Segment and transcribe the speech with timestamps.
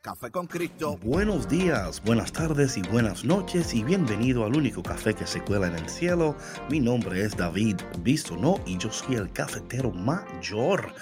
[0.00, 0.96] Café con Cristo.
[1.02, 5.66] Buenos días, buenas tardes y buenas noches y bienvenido al único café que se cuela
[5.66, 6.36] en el cielo.
[6.70, 10.94] Mi nombre es David Bisonó y yo soy el cafetero mayor.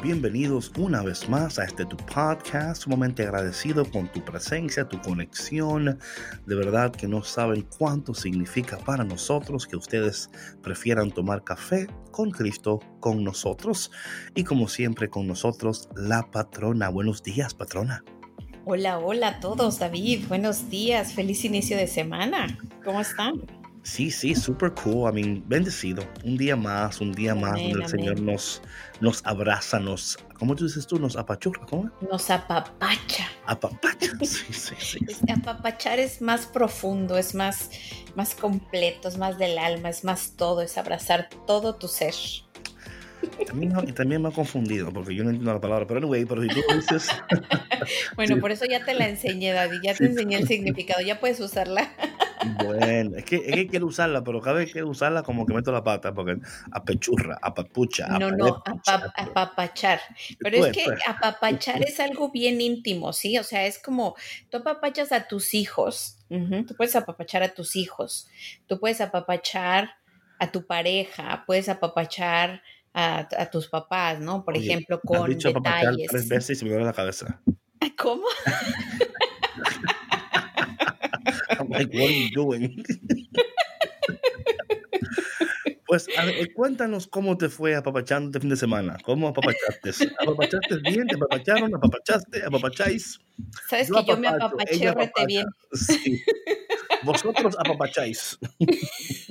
[0.00, 5.98] Bienvenidos una vez más a este tu podcast, sumamente agradecido con tu presencia, tu conexión.
[6.46, 10.30] De verdad que no saben cuánto significa para nosotros que ustedes
[10.62, 13.90] prefieran tomar café con Cristo, con nosotros
[14.36, 16.90] y como siempre con nosotros la patrona.
[16.90, 18.04] Buenos días, patrona.
[18.68, 20.26] Hola, hola a todos, David.
[20.26, 22.58] Buenos días, feliz inicio de semana.
[22.84, 23.40] ¿Cómo están?
[23.84, 25.08] Sí, sí, super cool.
[25.08, 26.02] I mean, bendecido.
[26.24, 28.60] Un día más, un día más donde el Señor nos,
[29.00, 30.98] nos abraza, nos, ¿cómo tú dices tú?
[30.98, 31.92] Nos apachurra, ¿cómo?
[32.10, 33.28] Nos apapacha.
[33.46, 34.98] Apapacha, sí, sí, sí.
[35.32, 37.70] apapachar es más profundo, es más,
[38.16, 42.14] más completo, es más del alma, es más todo, es abrazar todo tu ser.
[43.94, 46.60] También, me ha confundido porque yo no entiendo la palabra, pero anyway, pero si tú
[46.74, 47.08] dices.
[48.16, 51.40] bueno, por eso ya te la enseñé, David, ya te enseñé el significado, ya puedes
[51.40, 51.90] usarla.
[52.64, 55.72] bueno, es que, es que quiero usarla, pero cada vez que usarla, como que meto
[55.72, 56.38] la pata, porque
[56.72, 58.08] apechurra, apapucha.
[58.18, 58.62] No, no,
[59.16, 60.00] apapachar.
[60.38, 63.38] Pero es que apapachar es algo bien íntimo, ¿sí?
[63.38, 64.16] O sea, es como
[64.50, 68.28] tú apapachas a tus hijos, tú puedes apapachar a tus hijos,
[68.66, 69.90] tú puedes apapachar
[70.38, 72.62] a tu pareja, puedes apapachar
[72.96, 74.44] a, tus papás, ¿no?
[74.44, 76.08] Por ejemplo, con dicho detalles.
[76.08, 77.40] tres veces y se me duele la cabeza.
[77.98, 78.24] ¿Cómo?
[81.58, 82.84] I'm like, what are you doing?
[85.88, 88.98] Pues a ver, cuéntanos cómo te fue apapachando este fin de semana.
[89.04, 89.90] ¿Cómo apapachaste?
[90.18, 91.06] ¿Apapachaste bien?
[91.06, 91.72] ¿Te apapacharon?
[91.76, 92.44] ¿Apapachaste?
[92.44, 93.20] ¿Apapacháis?
[93.68, 95.46] Sabes que yo me apapaché rete bien.
[95.72, 96.20] Sí.
[97.04, 98.36] Vosotros apapacháis.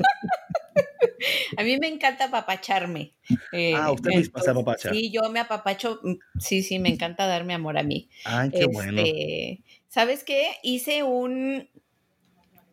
[1.58, 3.14] A mí me encanta apapacharme.
[3.52, 4.92] Eh, ah, usted misma se apapacha.
[4.92, 6.00] Sí, yo me apapacho.
[6.04, 8.10] Mm, sí, sí, me encanta darme amor a mí.
[8.24, 9.02] Ay, qué bueno.
[9.02, 10.52] Este, ¿Sabes qué?
[10.62, 11.70] Hice un,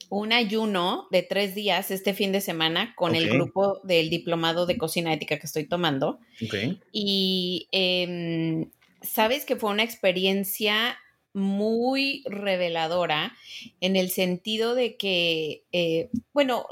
[0.09, 4.77] un ayuno de tres días este fin de semana con el grupo del diplomado de
[4.77, 6.19] cocina ética que estoy tomando.
[6.45, 6.81] Okay.
[6.93, 8.71] Y em,
[9.03, 10.99] sabes que fue una experiencia
[11.35, 13.35] muy reveladora
[13.81, 16.67] en el sentido de que, eh, bueno,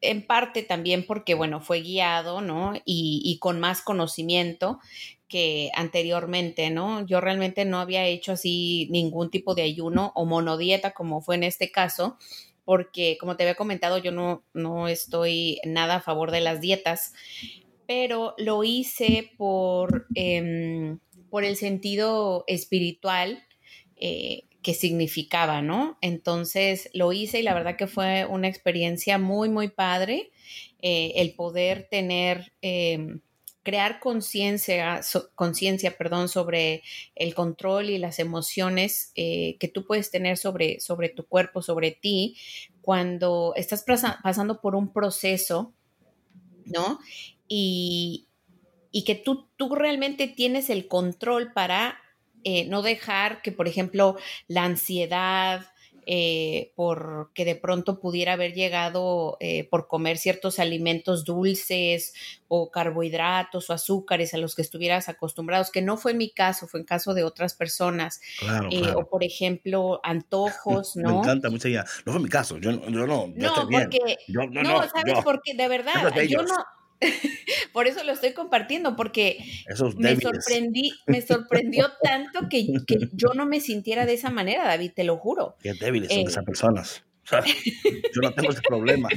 [0.00, 2.74] en parte también porque, bueno, fue guiado, ¿no?
[2.84, 4.78] Y, con más conocimiento
[5.28, 7.04] que anteriormente, ¿no?
[7.06, 11.42] Yo realmente no había hecho así ningún tipo de ayuno o monodieta como fue en
[11.44, 12.18] este caso,
[12.64, 17.12] porque como te había comentado, yo no, no estoy nada a favor de las dietas,
[17.86, 20.98] pero lo hice por, em,
[21.30, 23.44] por el sentido espiritual.
[23.96, 25.96] Eh, que significaba, ¿no?
[26.00, 30.32] Entonces lo hice y la verdad que fue una experiencia muy, muy padre
[30.82, 33.20] eh, el poder tener, em,
[33.62, 35.02] crear conciencia,
[35.36, 36.82] conciencia, perdón, sobre
[37.14, 41.92] el control y las emociones eh, que tú puedes tener sobre, sobre tu cuerpo, sobre
[41.92, 42.36] ti,
[42.82, 43.84] cuando estás
[44.20, 45.74] pasando por un proceso,
[46.64, 46.98] ¿no?
[47.46, 48.26] Y,
[48.90, 52.00] y que tú, tú realmente tienes el control para
[52.48, 55.66] eh, no dejar que, por ejemplo, la ansiedad,
[56.06, 62.14] eh, porque de pronto pudiera haber llegado eh, por comer ciertos alimentos dulces
[62.46, 66.78] o carbohidratos o azúcares a los que estuvieras acostumbrados, que no fue mi caso, fue
[66.78, 68.20] en caso de otras personas.
[68.94, 71.14] O por ejemplo, antojos, ¿no?
[71.14, 71.84] Me encanta mucho ya.
[72.04, 73.26] No fue mi caso, yo, yo no.
[73.34, 75.18] no, porque, no, no, ¿sabes?
[75.24, 76.54] Porque de verdad, yo no,
[77.72, 79.38] Por eso lo estoy compartiendo, porque
[79.98, 82.66] me sorprendí, me sorprendió tanto que,
[83.12, 85.56] yo no me sintiera de esa manera, David, te lo juro.
[85.62, 87.04] Qué débiles son esas personas.
[88.14, 89.08] yo no tengo ese problema.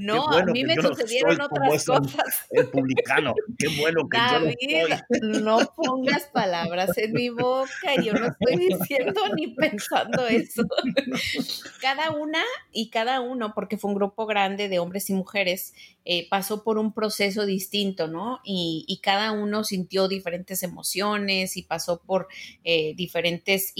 [0.00, 2.46] No, a mí me sucedieron otras cosas.
[2.50, 4.88] El publicano, qué bueno que David, yo
[5.22, 10.62] no, no pongas palabras en mi boca, yo no estoy diciendo ni pensando eso.
[11.80, 12.42] Cada una
[12.72, 15.74] y cada uno, porque fue un grupo grande de hombres y mujeres,
[16.04, 18.40] eh, pasó por un proceso distinto, ¿no?
[18.44, 22.26] Y, cada uno sintió diferentes emociones y pasó por
[22.64, 23.72] eh, diferentes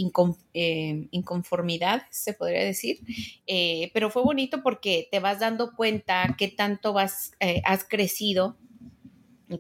[0.54, 3.00] eh, inconformidades, se podría decir
[3.46, 8.56] eh, pero fue bonito porque te vas dando cuenta qué tanto vas, eh, has crecido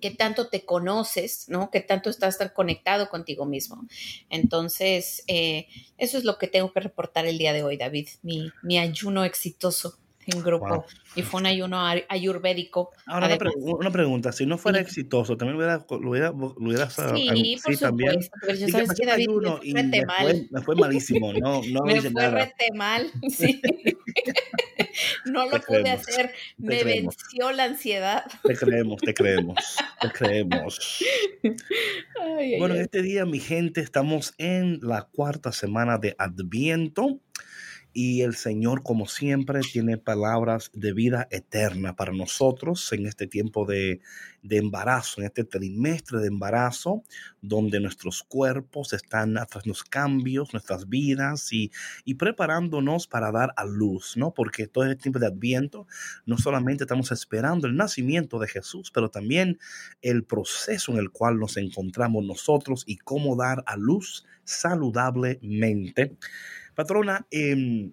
[0.00, 1.70] qué tanto te conoces, ¿no?
[1.70, 3.86] Qué tanto estás conectado contigo mismo.
[4.30, 8.50] Entonces, eh, eso es lo que tengo que reportar el día de hoy, David, mi,
[8.62, 10.84] mi ayuno exitoso en grupo.
[11.14, 12.90] Y fue un ayuno ayurvédico.
[13.06, 17.56] Ahora, una, pregunta, si no fuera exitoso, ¿también lo hubiera, lo hubiera, lo hubiera Sí,
[17.62, 20.04] por supuesto, pero ya sabes que David me fue me.
[20.04, 23.60] Fue, me fue malísimo, no, no me fue rete mal, sí.
[25.26, 28.24] no lo pude hacer, me venció la ansiedad.
[28.42, 31.04] Te creemos, te creemos, te creemos.
[32.58, 37.20] bueno, en este día, mi gente, estamos en la cuarta semana de Adviento
[37.98, 43.64] y el Señor, como siempre, tiene palabras de vida eterna para nosotros en este tiempo
[43.64, 44.02] de,
[44.42, 47.04] embarazo, en este trimestre de embarazo,
[47.40, 51.70] donde nuestros cuerpos están tras los cambios, nuestras vidas y,
[52.18, 54.34] preparándonos para dar a luz, ¿no?
[54.34, 55.86] Porque todo este tiempo de Adviento
[56.26, 59.58] no solamente estamos esperando el nacimiento de Jesús, pero también
[60.02, 66.18] el proceso en el cual nos encontramos nosotros y cómo dar a luz saludablemente.
[66.76, 67.92] Patrona, em,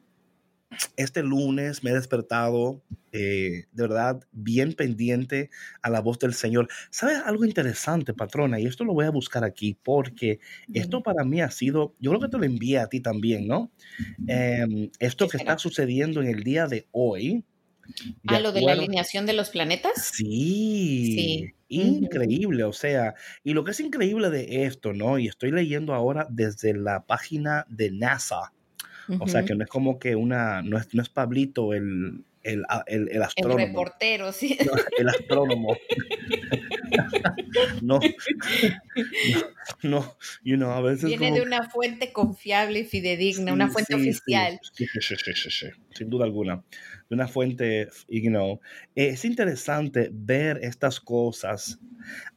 [0.98, 2.82] este lunes me he despertado
[3.12, 5.50] eh, de verdad bien pendiente
[5.82, 6.68] a la voz del Señor.
[6.90, 8.60] ¿Sabes algo interesante, patrona?
[8.60, 10.40] Y esto lo voy a buscar aquí porque
[10.74, 13.72] esto para mí ha sido, yo creo que te lo envié a ti también, ¿no?
[14.28, 17.44] Em, esto que está sucediendo en el día de hoy.
[18.28, 20.12] ¿A lo de la alineación de los planetas?
[20.14, 21.16] Sí.
[21.16, 21.54] Sí.
[21.70, 25.18] Increíble, o sea, y lo que es increíble de esto, ¿no?
[25.18, 28.54] Y estoy leyendo ahora desde la página de NASA,
[29.20, 32.64] o sea, que no es como que una, no es, no es Pablito el, el,
[32.88, 33.60] el, el astrónomo.
[33.60, 34.58] El reportero, sí.
[34.98, 35.78] el astrónomo.
[37.82, 38.00] no,
[39.84, 44.60] no, you know, a veces Viene de una fuente confiable y fidedigna, una fuente oficial.
[44.74, 46.64] Sí, sí, sí, sí, sin duda alguna.
[47.10, 48.60] De una fuente, you know.
[48.96, 51.80] Es interesante ver estas cosas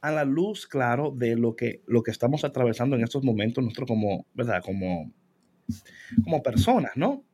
[0.01, 3.89] a la luz, claro, de lo que, lo que estamos atravesando en estos momentos, nosotros
[3.89, 4.63] como, ¿verdad?
[4.63, 5.13] Como
[6.25, 7.25] como personas, ¿no?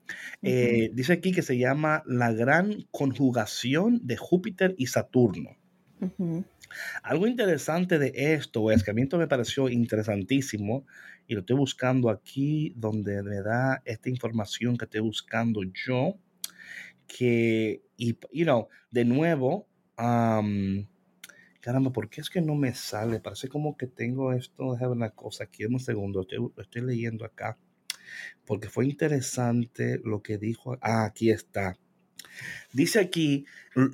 [0.43, 5.51] Eh, dice aquí que se llama la gran conjugación de Júpiter y Saturno.
[7.03, 10.87] Algo interesante de esto es que a mí esto me pareció interesantísimo
[11.27, 16.17] y lo estoy buscando aquí donde me da esta información que estoy buscando yo,
[17.07, 23.21] que, y, you know, de nuevo, caramba, ¿por qué es que no me sale?
[23.21, 27.59] Parece como que tengo esto, déjame una cosa aquí, un segundo, estoy, estoy leyendo acá
[28.45, 30.79] porque fue interesante lo que dijo.
[30.81, 31.77] Ah, aquí está.
[32.73, 33.45] Dice aquí,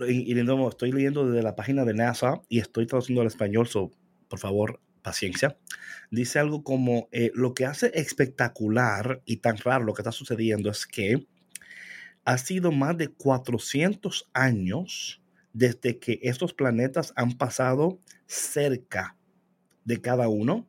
[0.09, 0.39] y,
[0.69, 3.91] estoy leyendo desde la página de NASA y estoy traduciendo al español, so,
[4.29, 5.59] por favor, paciencia.
[6.11, 10.71] Dice algo como, eh, lo que hace espectacular y tan raro lo que está sucediendo
[10.71, 11.27] es que
[12.25, 15.23] ha sido más de 400 años
[15.53, 19.17] desde que estos planetas han pasado cerca
[19.85, 20.69] de cada uno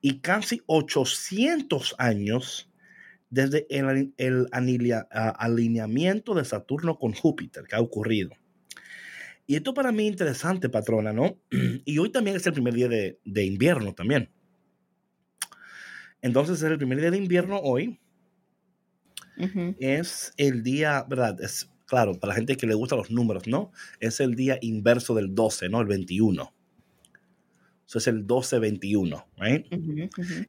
[0.00, 2.69] y casi 800 años
[3.30, 8.30] desde el, alineamiento de Saturno con Júpiter que ha ocurrido.
[9.46, 11.36] Y esto para mí es interesante, patrona, ¿no?
[11.84, 14.30] Y hoy también es el primer día de, invierno también.
[16.22, 17.98] Entonces es el primer día de invierno hoy.
[19.78, 21.40] Es el día, ¿verdad?
[21.40, 23.72] Es claro, para la gente que le gustan los números, ¿no?
[23.98, 25.80] Es el día inverso del 12, ¿no?
[25.80, 26.52] El 21.
[27.90, 29.66] Eso es el 12-21, right?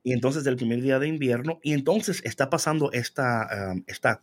[0.03, 4.21] Y entonces el primer día de invierno, y entonces está pasando esta, esta,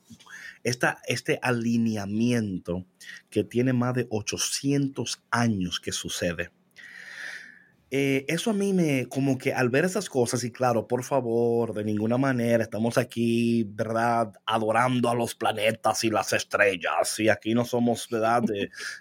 [0.63, 2.87] esta, este alineamiento
[3.29, 6.53] que tiene más de 800 años que sucede.
[7.91, 11.75] Eh, eso a mí me, como que al ver esas cosas, y claro, por favor,
[11.75, 14.33] de ninguna manera estamos aquí, ¿verdad?
[14.47, 18.45] Adorando a los planetas y las estrellas, y aquí no somos, ¿verdad?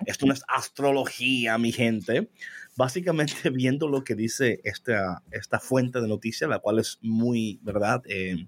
[0.08, 2.30] esto no es astrología, mi gente
[2.78, 8.04] básicamente viendo lo que dice esta, esta fuente de noticias, la cual es muy, ¿verdad?
[8.08, 8.48] Eh,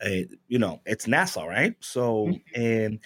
[0.00, 1.76] eh, you know, it's NASA, right?
[1.80, 2.98] So, eh,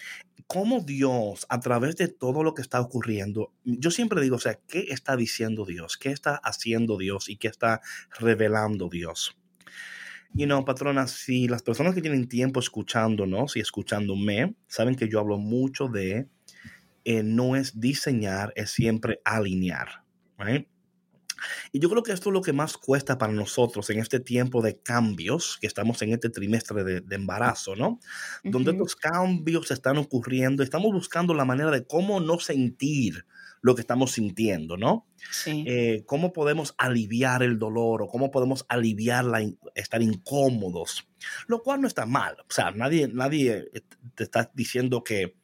[0.47, 4.59] cómo Dios, a través de todo lo que está ocurriendo, yo siempre digo, o sea,
[4.67, 5.97] ¿qué está diciendo Dios?
[5.97, 7.29] ¿Qué está haciendo Dios?
[7.29, 7.81] ¿Y qué está
[8.19, 9.37] revelando Dios?
[10.33, 15.19] You know, patrona, si las personas que tienen tiempo escuchándonos y escuchándome, saben que yo
[15.19, 16.27] hablo mucho de
[17.05, 19.98] eh, no es diseñar, es siempre alinear.
[21.71, 24.61] Y yo creo que esto es lo que más cuesta para nosotros en este tiempo
[24.61, 27.99] de cambios, que estamos en este trimestre de, embarazo, ¿no?
[28.43, 33.25] Donde estos cambios están ocurriendo, estamos buscando la manera de cómo no sentir
[33.61, 35.05] lo que estamos sintiendo, ¿no?
[35.31, 35.65] Sí.
[35.67, 39.41] Eh, cómo podemos aliviar el dolor o cómo podemos aliviar la,
[39.75, 41.09] estar incómodos,
[41.47, 42.37] lo cual no está mal.
[42.39, 43.81] O sea, nadie, nadie eh,
[44.15, 45.35] te está diciendo que,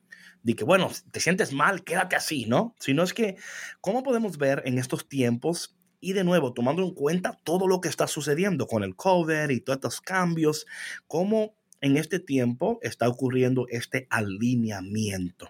[0.45, 2.75] de que, bueno, te sientes mal, quédate así, ¿no?
[2.79, 3.35] Sino es que,
[3.81, 7.89] ¿cómo podemos ver en estos tiempos y de nuevo, tomando en cuenta todo lo que
[7.89, 10.67] está sucediendo con el COVID y todos estos cambios,
[11.07, 15.49] cómo en este tiempo está ocurriendo este alineamiento.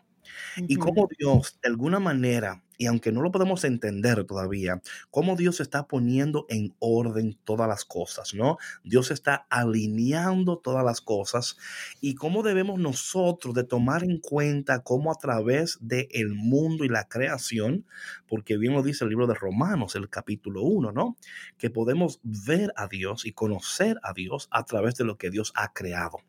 [0.56, 5.60] Y cómo Dios, de alguna manera, y aunque no lo podemos entender todavía, cómo Dios
[5.60, 8.58] está poniendo en orden todas las cosas, ¿no?
[8.84, 11.58] Dios está alineando todas las cosas
[12.02, 16.90] y cómo debemos nosotros de tomar en cuenta cómo a través del el mundo y
[16.90, 17.86] la creación,
[18.28, 21.16] porque bien lo dice el libro de Romanos, el capítulo 1, ¿no?
[21.58, 25.52] Que podemos ver a Dios y conocer a Dios a través de lo que Dios
[25.56, 26.20] ha creado.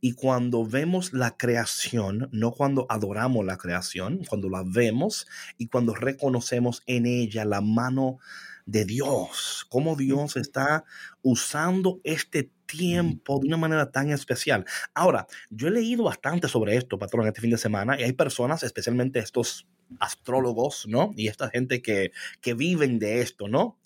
[0.00, 5.94] Y cuando vemos la creación, no cuando adoramos la creación, cuando la vemos y cuando
[5.94, 8.18] reconocemos en ella la mano
[8.66, 10.84] de Dios, cómo Dios está
[11.22, 14.66] usando este tiempo de una manera tan especial.
[14.92, 18.62] Ahora, yo he leído bastante sobre esto, patrón, este fin de semana, y hay personas,
[18.62, 19.66] especialmente estos
[20.00, 21.12] astrólogos, ¿no?
[21.16, 23.78] Y esta gente que, que viven de esto, ¿no?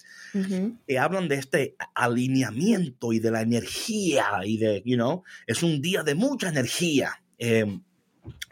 [0.88, 5.82] que hablan de este alineamiento y de la energía y de, you know, es un
[5.82, 7.23] día de mucha energía.
[7.37, 7.82] Em,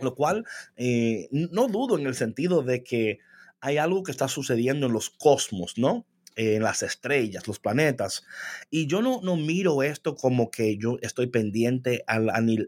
[0.00, 0.44] lo cual
[0.76, 3.18] eh, no dudo en el sentido de que
[3.60, 6.06] hay algo que está sucediendo en los cosmos, ¿no?
[6.36, 8.24] en las estrellas, los planetas.
[8.70, 12.16] Y yo no, no miro esto como que yo estoy pendiente a,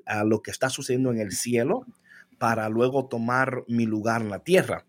[0.06, 1.86] a, lo que está sucediendo en el cielo
[2.42, 4.84] para luego tomar mi lugar en la tierra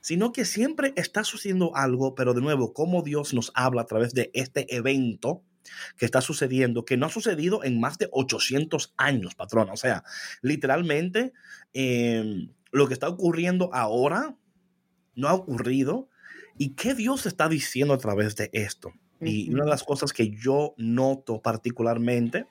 [0.00, 4.12] sino que siempre está sucediendo algo, pero de nuevo, cómo Dios nos habla a través
[4.12, 5.44] de este evento
[5.96, 9.70] que está sucediendo, que no ha sucedido en más de 800 años, patrón.
[9.70, 10.02] O sea,
[10.42, 11.32] literalmente
[11.72, 14.36] em, lo que está ocurriendo ahora
[15.14, 16.08] no ha ocurrido.
[16.58, 18.92] ¿Y qué Dios está diciendo a través de esto?
[19.20, 22.46] Y una de las cosas que yo noto particularmente,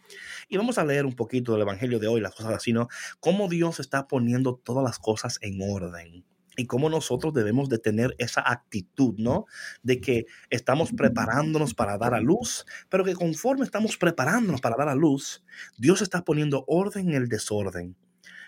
[0.49, 2.87] y vamos a leer un poquito del Evangelio de hoy, las cosas así, ¿no?
[3.19, 6.25] Cómo Dios está poniendo todas las cosas en orden
[6.57, 9.45] y cómo nosotros debemos de tener esa actitud, ¿no?
[9.83, 14.89] De que estamos preparándonos para dar a luz, pero que conforme estamos preparándonos para dar
[14.89, 15.43] a luz,
[15.77, 17.95] Dios está poniendo orden en el desorden,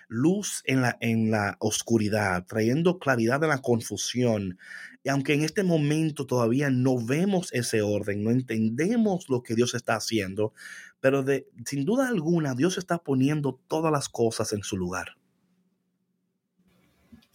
[0.08, 4.58] luz en la, en la oscuridad, trayendo claridad en la confusión.
[5.04, 9.74] Y aunque en este momento todavía no vemos ese orden, no entendemos lo que Dios
[9.74, 10.54] está haciendo,
[11.00, 15.18] pero de, sin duda alguna Dios está poniendo todas las cosas en su lugar.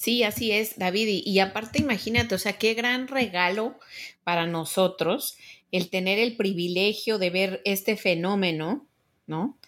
[0.03, 1.23] Sí, así es, David.
[1.25, 3.79] Y, aparte, imagínate, o sea, qué gran regalo
[4.25, 5.39] para nosotros
[5.71, 8.89] el tener el privilegio de ver este fenómeno,
[9.29, 9.61] ¿no?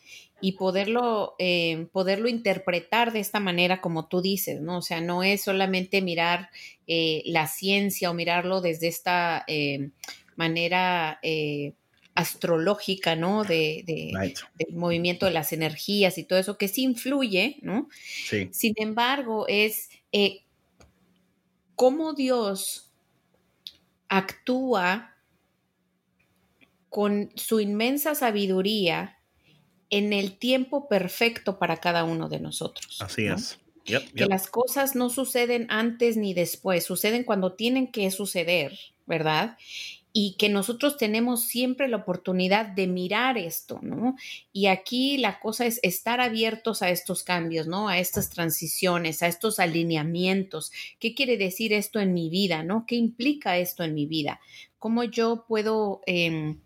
[0.44, 4.78] Y poderlo, eh, poderlo interpretar de esta manera como tú dices, ¿no?
[4.78, 6.50] O sea, no es solamente mirar
[6.86, 9.90] eh, la ciencia o mirarlo desde esta eh,
[10.36, 11.18] manera
[12.14, 13.44] astrológica, ¿no?
[13.44, 17.88] De, del movimiento de las energías y todo eso, que sí influye, ¿no?
[18.26, 18.50] Sí.
[18.52, 19.88] Sin embargo, es
[21.74, 22.92] cómo Dios
[24.08, 25.16] actúa
[26.90, 29.18] con su inmensa sabiduría
[29.96, 33.00] en el tiempo perfecto para cada uno de nosotros.
[33.00, 33.58] Así es.
[33.84, 39.56] Que las cosas no suceden antes ni después, suceden cuando tienen que suceder, ¿verdad?
[40.16, 44.14] y que nosotros tenemos siempre la oportunidad de mirar esto, ¿no?
[44.52, 47.88] Y aquí la cosa es estar abiertos a estos cambios, ¿no?
[47.88, 50.70] A estas transiciones, a estos alineamientos.
[51.00, 52.84] ¿Qué quiere decir esto en mi vida, ¿no?
[52.86, 54.38] ¿Qué implica esto en mi vida?
[54.78, 56.00] ¿Cómo yo puedo...
[56.06, 56.60] Em,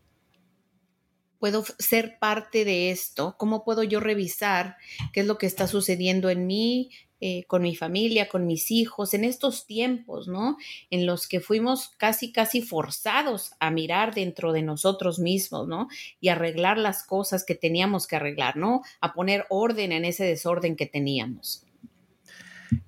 [1.39, 3.37] puedo ser parte de esto?
[3.39, 4.77] ¿Cómo puedo yo revisar
[5.13, 6.91] qué es lo que está sucediendo en mí,
[7.21, 10.57] eh, con mi familia, con mis hijos, en estos tiempos, ¿no?
[10.89, 15.89] En los que fuimos casi, casi forzados a mirar dentro de nosotros mismos, ¿no?
[16.21, 18.83] Y arreglar las cosas que teníamos que arreglar, ¿no?
[19.01, 21.65] A poner orden en ese desorden que teníamos.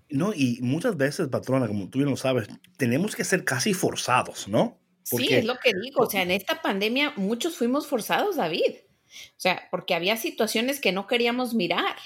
[0.09, 4.47] No, y muchas veces, patrona, como tú bien lo sabes, tenemos que ser casi forzados,
[4.47, 4.80] ¿no?
[5.03, 6.03] Sí, es lo que digo.
[6.03, 8.77] O sea, en esta pandemia muchos fuimos forzados, David.
[9.11, 11.97] O sea, porque había situaciones que no queríamos mirar,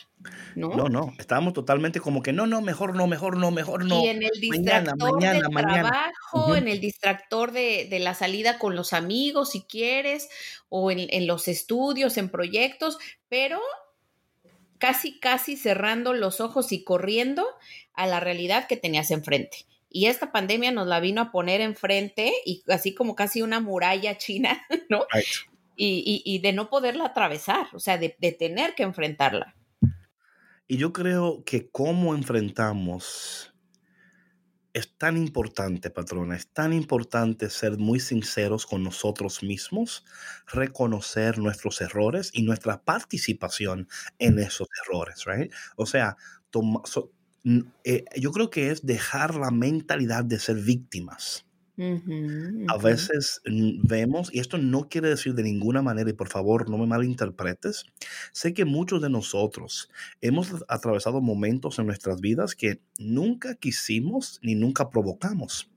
[0.55, 0.75] ¿no?
[0.75, 4.03] No, no, estábamos totalmente como que no, no, mejor no, mejor no, mejor no.
[4.03, 8.95] Y en el distractor del trabajo, en el distractor de, de, la salida con los
[8.95, 10.31] amigos, si quieres,
[10.71, 12.97] o en, en los estudios, en proyectos,
[13.29, 13.61] pero
[14.79, 17.47] casi, casi cerrando los ojos y corriendo
[17.93, 22.33] a la realidad que tenías enfrente Y esta pandemia nos la vino a poner enfrente
[22.45, 24.61] y así como casi una muralla china,
[24.91, 25.05] ¿no?
[25.77, 29.55] Y, de no poderla atravesar, o sea, de, de tener que enfrentarla.
[30.67, 33.55] Y yo creo que cómo enfrentamos
[34.73, 40.05] es tan importante, patrona, es tan importante ser muy sinceros con nosotros mismos,
[40.49, 43.87] reconocer nuestros errores y nuestra participación
[44.19, 45.53] en esos errores, right?
[45.77, 46.17] O sea,
[47.85, 51.47] eh, yo creo que es dejar la mentalidad de ser víctimas.
[51.77, 56.79] A veces vemos, y esto no quiere decir de ninguna manera, y por favor no
[56.79, 57.85] me malinterpretes,
[58.33, 64.55] sé que muchos de nosotros hemos atravesado momentos en nuestras vidas que nunca quisimos ni
[64.55, 65.69] nunca provocamos.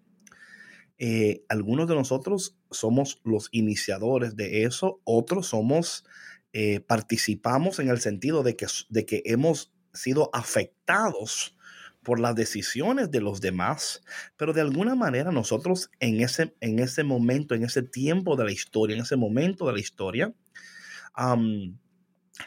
[0.99, 6.05] Eh, algunos de nosotros somos los iniciadores de eso, otros somos,
[6.53, 11.56] eh, participamos en el sentido de que, de que hemos sido afectados
[12.07, 14.01] por las decisiones de los demás,
[14.37, 18.53] pero de alguna manera nosotros en ese, en ese momento, en ese tiempo de la
[18.53, 20.33] historia, en ese momento de la historia,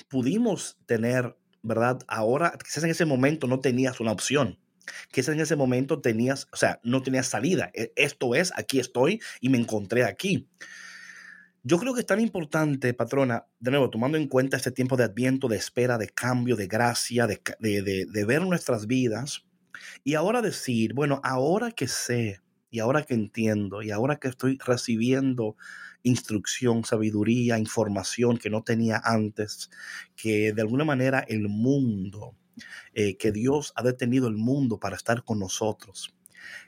[0.09, 1.99] pudimos tener, ¿verdad?
[2.09, 4.59] Ahora, quizás en ese momento no tenías una opción.
[5.13, 7.71] Quizás en ese momento tenías, o sea, no tenías salida.
[7.75, 10.49] E, esto es, aquí estoy y me encontré aquí.
[11.63, 15.05] Yo creo que es tan importante, patrona, de nuevo, tomando en cuenta este tiempo de
[15.05, 19.45] adviento, de espera, de cambio, de gracia, de, de, de ver nuestras vidas,
[20.05, 24.59] y ahora decir, bueno, ahora que sé y ahora que entiendo y ahora que estoy
[24.65, 25.57] recibiendo
[26.03, 29.71] instrucción, sabiduría, información que no tenía antes,
[30.17, 32.37] que de alguna manera el mundo,
[32.95, 36.15] eh, que Dios ha detenido el mundo para estar con nosotros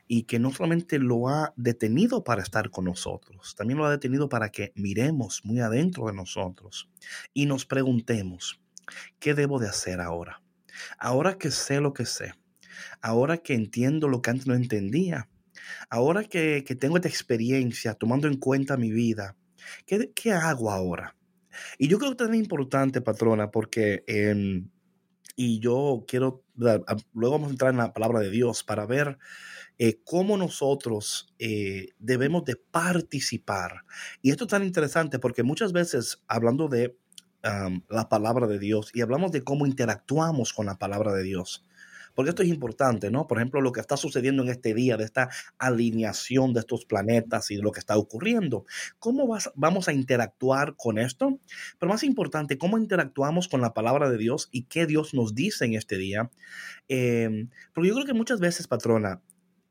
[0.07, 4.29] y que no solamente lo ha detenido para estar con nosotros, también lo ha detenido
[4.29, 6.91] para que miremos muy adentro de nosotros
[7.33, 8.61] y nos preguntemos,
[9.19, 10.43] ¿qué debo de hacer ahora?
[10.99, 12.35] Ahora que sé lo que sé,
[13.03, 15.29] ahora que entiendo lo que antes no entendía,
[15.91, 19.37] ahora que, tengo esta experiencia, tomando en cuenta mi vida,
[19.87, 21.17] ¿qué, qué hago ahora?
[21.79, 24.05] Y yo creo que es importante, patrona, porque,
[25.37, 29.19] y yo quiero, luego vamos a entrar en la palabra de Dios para ver
[29.79, 33.85] eh, cómo nosotros eh, debemos de participar.
[34.21, 36.97] Y esto es tan interesante porque muchas veces, hablando de
[37.89, 41.67] la palabra de Dios y hablamos de cómo interactuamos con la palabra de Dios,
[42.15, 43.27] porque esto es importante, ¿no?
[43.27, 47.51] Por ejemplo, lo que está sucediendo en este día, de esta alineación de estos planetas
[47.51, 48.65] y de lo que está ocurriendo.
[48.99, 51.39] ¿Cómo vamos a interactuar con esto?
[51.79, 55.65] Pero más importante, ¿cómo interactuamos con la palabra de Dios y qué Dios nos dice
[55.65, 56.31] en este día?
[56.89, 59.23] Em, porque yo creo que muchas veces, patrona,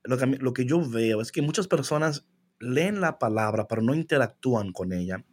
[0.04, 2.25] lo que, lo que yo veo es que muchas personas
[2.60, 5.23] leen la palabra, pero no interactúan con ella.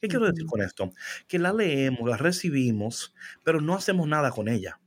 [0.00, 0.90] ¿Qué quiero decir con esto?
[1.28, 4.80] Que la leemos, la recibimos, pero no hacemos nada con ella.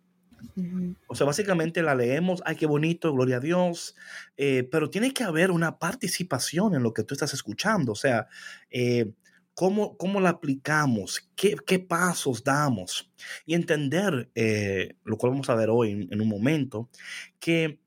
[1.07, 3.95] O sea, básicamente la leemos, ay, qué bonito, gloria a Dios,
[4.37, 8.27] eh, pero tiene que haber una participación en lo que tú estás escuchando, o sea,
[8.69, 9.11] eh,
[9.53, 13.11] ¿cómo, ¿cómo, la aplicamos, ¿Qué, qué pasos damos
[13.45, 16.89] y entender, eh, lo cual vamos a ver hoy en, en un momento,
[17.39, 17.79] que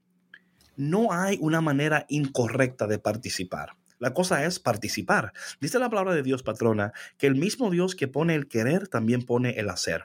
[0.76, 3.76] no hay una manera incorrecta de participar.
[4.02, 5.32] La cosa es participar.
[5.60, 9.22] Dice la palabra de Dios, patrona, que el mismo Dios que pone el querer también
[9.22, 10.02] pone el hacer.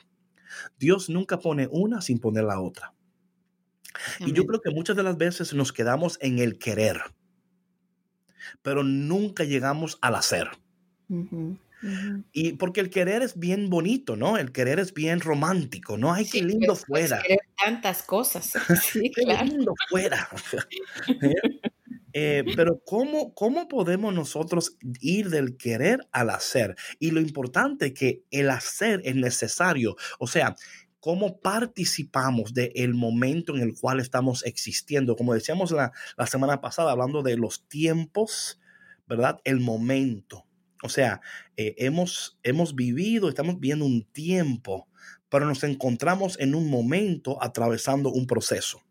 [0.80, 2.94] Dios nunca pone una sin poner la otra.
[4.20, 7.02] Y yo creo que muchas de las veces nos quedamos en el querer,
[8.62, 10.50] pero nunca llegamos al hacer.
[12.32, 14.38] Y porque el querer es bien bonito, ¿no?
[14.38, 16.14] El querer es bien romántico, ¿no?
[16.14, 17.22] Ay, qué lindo fuera.
[17.64, 18.54] tantas cosas.
[18.82, 20.28] Sí, qué lindo fuera.
[22.20, 22.44] ¿Eh?
[22.56, 26.76] Pero ¿cómo, ¿cómo podemos nosotros ir del querer al hacer?
[26.98, 29.96] Y lo importante que el hacer es necesario.
[30.18, 30.56] O sea,
[31.00, 35.16] cómo participamos del momento en el cual estamos existiendo.
[35.16, 35.92] Como decíamos la,
[36.26, 38.60] semana pasada, hablando de los tiempos,
[39.06, 39.40] ¿verdad?
[39.44, 40.48] El momento.
[40.82, 41.22] O sea,
[41.56, 44.88] eh, hemos, hemos vivido, estamos viendo un tiempo,
[45.30, 48.87] pero nos encontramos en un momento atravesando un proceso.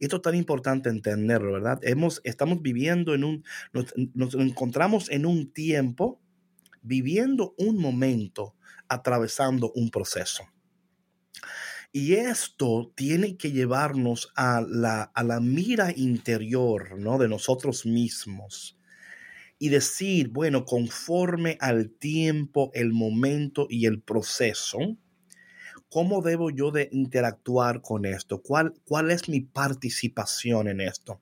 [0.00, 1.80] Esto es tan importante entenderlo, ¿verdad?
[1.82, 3.44] Hemos, estamos viviendo en un,
[4.14, 6.20] nos, encontramos en un tiempo,
[6.82, 8.54] viviendo un momento,
[8.88, 10.44] atravesando un proceso.
[11.92, 17.18] Y esto tiene que llevarnos a la, a la mira interior ¿no?
[17.18, 18.78] de nosotros mismos
[19.58, 24.78] y decir, bueno, conforme al tiempo, el momento y el proceso,
[25.90, 28.42] ¿Cómo debo yo de interactuar con esto?
[28.42, 31.20] ¿Cuál, ¿Cuál es mi participación en esto?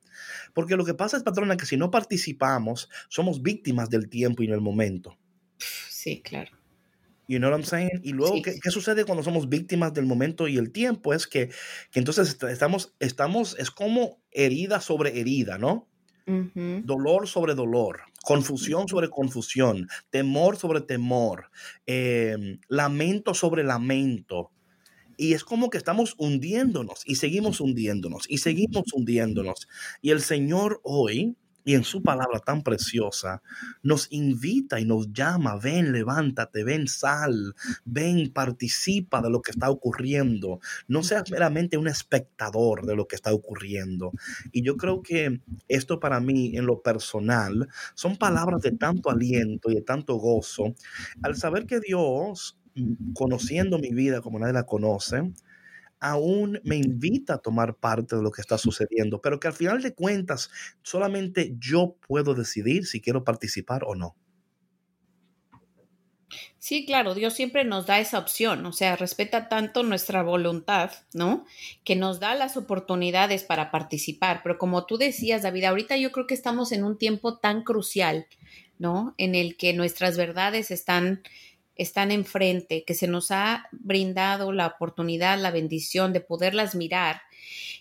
[0.55, 4.49] Porque lo que pasa es, patrona, que si no participamos, somos víctimas del tiempo y
[4.49, 5.17] del momento.
[5.89, 6.51] Sí, claro.
[7.29, 8.01] You know what I'm saying?
[8.05, 11.13] Y luego, ¿qué, ¿qué, sucede cuando somos víctimas del momento y el tiempo?
[11.13, 11.49] Es que,
[11.91, 15.89] que entonces estamos, estamos, es como herida sobre herida, ¿no?
[16.27, 21.53] Dolor sobre dolor, confusión sobre confusión, temor sobre temor,
[21.87, 24.51] em, lamento sobre lamento.
[25.17, 29.69] Y es como que estamos hundiéndonos y seguimos hundiéndonos y seguimos hundiéndonos.
[30.03, 33.43] Y el Señor hoy y en su palabra tan preciosa
[33.83, 39.69] nos invita y nos llama, ven, levántate, ven, sal, ven, participa de lo que está
[39.69, 40.61] ocurriendo.
[40.87, 44.13] No seas meramente un espectador de lo que está ocurriendo.
[44.53, 49.69] Y yo creo que esto para mí, en lo personal, son palabras de tanto aliento
[49.69, 50.73] y de tanto gozo.
[51.21, 52.57] Al saber que Dios,
[53.15, 55.33] conociendo mi vida como nadie la conoce,
[56.01, 59.83] aún me invita a tomar parte de lo que está sucediendo, pero que al final
[59.83, 60.51] de cuentas
[60.83, 64.17] solamente yo puedo decidir si quiero participar o no.
[66.59, 71.45] Sí, claro, Dios siempre nos da esa opción, o sea, respeta tanto nuestra voluntad, ¿no?
[71.85, 76.27] Que nos da las oportunidades para participar, pero como tú decías, David, ahorita yo creo
[76.27, 78.27] que estamos en un tiempo tan crucial,
[78.79, 79.15] ¿no?
[79.17, 81.23] En el que nuestras verdades están
[81.77, 87.23] están enfrente, que se nos ha brindado la oportunidad, la bendición de poderlas mirar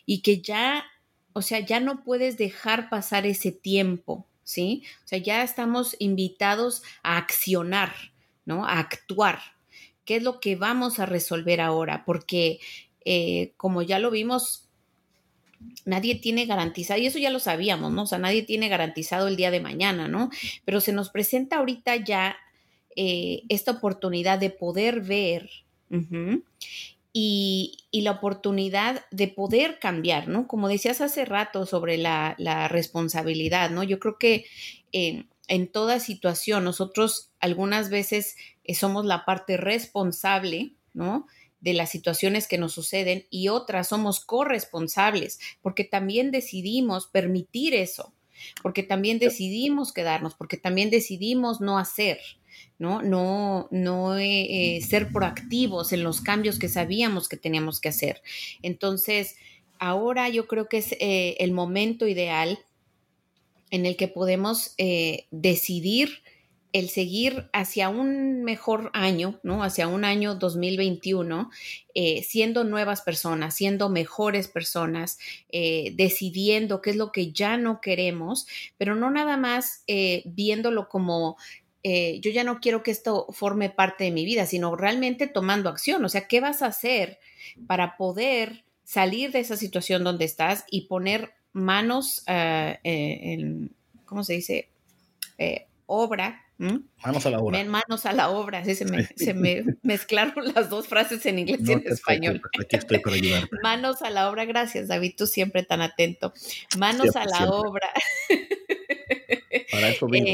[0.05, 0.85] y que ya,
[1.33, 4.83] o sea, ya no puedes dejar pasar ese tiempo, ¿sí?
[5.03, 7.93] O sea, ya estamos invitados a accionar,
[8.45, 8.65] ¿no?
[8.65, 9.39] A actuar.
[10.03, 12.03] ¿Qué es lo que vamos a resolver ahora?
[12.05, 12.59] Porque,
[13.05, 14.65] eh, como ya lo vimos,
[15.85, 18.03] nadie tiene garantizado, y eso ya lo sabíamos, ¿no?
[18.03, 20.29] O sea, nadie tiene garantizado el día de mañana, ¿no?
[20.63, 22.37] Pero se nos presenta ahorita ya
[22.95, 25.49] eh, esta oportunidad de poder ver
[27.17, 30.47] y, la oportunidad de poder cambiar, ¿no?
[30.47, 33.83] Como decías hace rato sobre la, responsabilidad, ¿no?
[33.83, 34.45] Yo creo que
[34.91, 41.27] eh, en toda situación nosotros algunas veces eh, somos la parte responsable, ¿no?
[41.65, 48.13] de las situaciones que nos suceden y otras somos corresponsables porque también decidimos permitir eso,
[48.61, 52.19] porque también decidimos quedarnos, porque también decidimos no hacer.
[52.77, 53.01] ¿No?
[53.01, 58.21] No, no eh, ser proactivos en los cambios que sabíamos que teníamos que hacer.
[58.61, 59.35] Entonces,
[59.79, 62.59] ahora yo creo que es eh, el momento ideal
[63.71, 66.23] en el que podemos eh, decidir
[66.71, 69.63] el seguir hacia un mejor año, ¿no?
[69.63, 71.49] Hacia un año 2021,
[72.21, 75.17] siendo nuevas personas, siendo mejores personas,
[75.49, 78.45] decidiendo qué es lo que ya no queremos,
[78.77, 79.85] pero no nada más
[80.25, 81.37] viéndolo como
[81.87, 85.69] eh, yo ya no quiero que esto forme parte de mi vida, sino realmente tomando
[85.69, 86.03] acción.
[86.03, 87.19] O sea, ¿qué vas a hacer
[87.67, 94.33] para poder salir de esa situación donde estás y poner manos eh, en, ¿cómo se
[94.33, 94.69] dice?
[95.85, 96.41] obra.
[96.57, 97.63] Manos a la obra.
[97.65, 98.65] Manos a la obra.
[98.65, 98.83] se,
[99.35, 102.41] me, mezclaron las dos frases en inglés y en español.
[102.59, 103.57] Aquí estoy para ayudarte.
[103.61, 104.45] Manos a la obra.
[104.45, 105.13] Gracias, David.
[105.15, 106.33] Tú siempre tan atento.
[106.79, 107.93] Manos a la obra.
[109.69, 110.25] Para eso vivo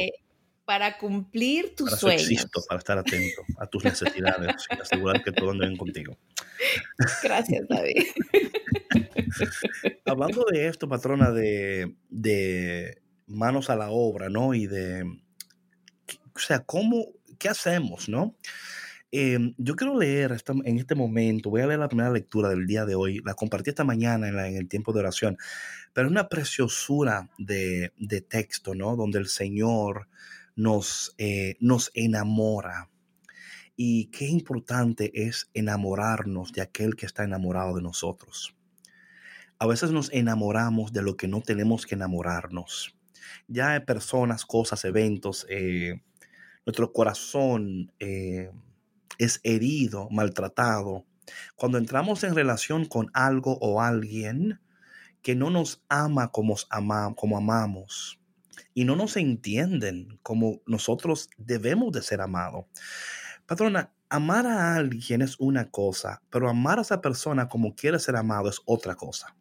[0.71, 2.21] para cumplir tus sueños.
[2.21, 6.17] Existo, para estar atento a tus necesidades y asegurar que todo ande contigo.
[7.21, 8.05] Gracias, David.
[10.05, 14.53] Hablando de esto, patrona, de, de manos a la obra, ¿no?
[14.53, 15.03] Y de,
[16.34, 17.07] o sea, ¿cómo,
[17.38, 18.38] qué hacemos, ¿no?
[19.12, 22.86] Em, yo quiero leer en este momento, voy a leer la primera lectura del día
[22.86, 25.38] de hoy, la compartí esta mañana en, en el tiempo de oración,
[25.91, 28.95] pero es una preciosura de, de texto, ¿no?
[28.95, 30.07] Donde el Señor
[30.56, 32.90] nos, eh, nos enamora.
[33.76, 38.56] Y qué importante es enamorarnos de aquel que está enamorado de nosotros.
[39.58, 42.96] A veces nos enamoramos de lo que no tenemos que enamorarnos.
[43.48, 46.02] Ya hay personas, cosas, eventos, eh,
[46.66, 48.52] nuestro corazón eh,
[49.18, 51.06] es herido, maltratado.
[51.56, 54.60] Cuando entramos en relación con algo o alguien
[55.22, 58.20] que no nos ama como, ama, como amamos,
[58.73, 62.65] y no nos entienden como nosotros debemos de ser amados.
[63.45, 68.15] Patrona, amar a alguien es una cosa, pero amar a esa persona como quiere ser
[68.15, 69.36] amado es otra cosa.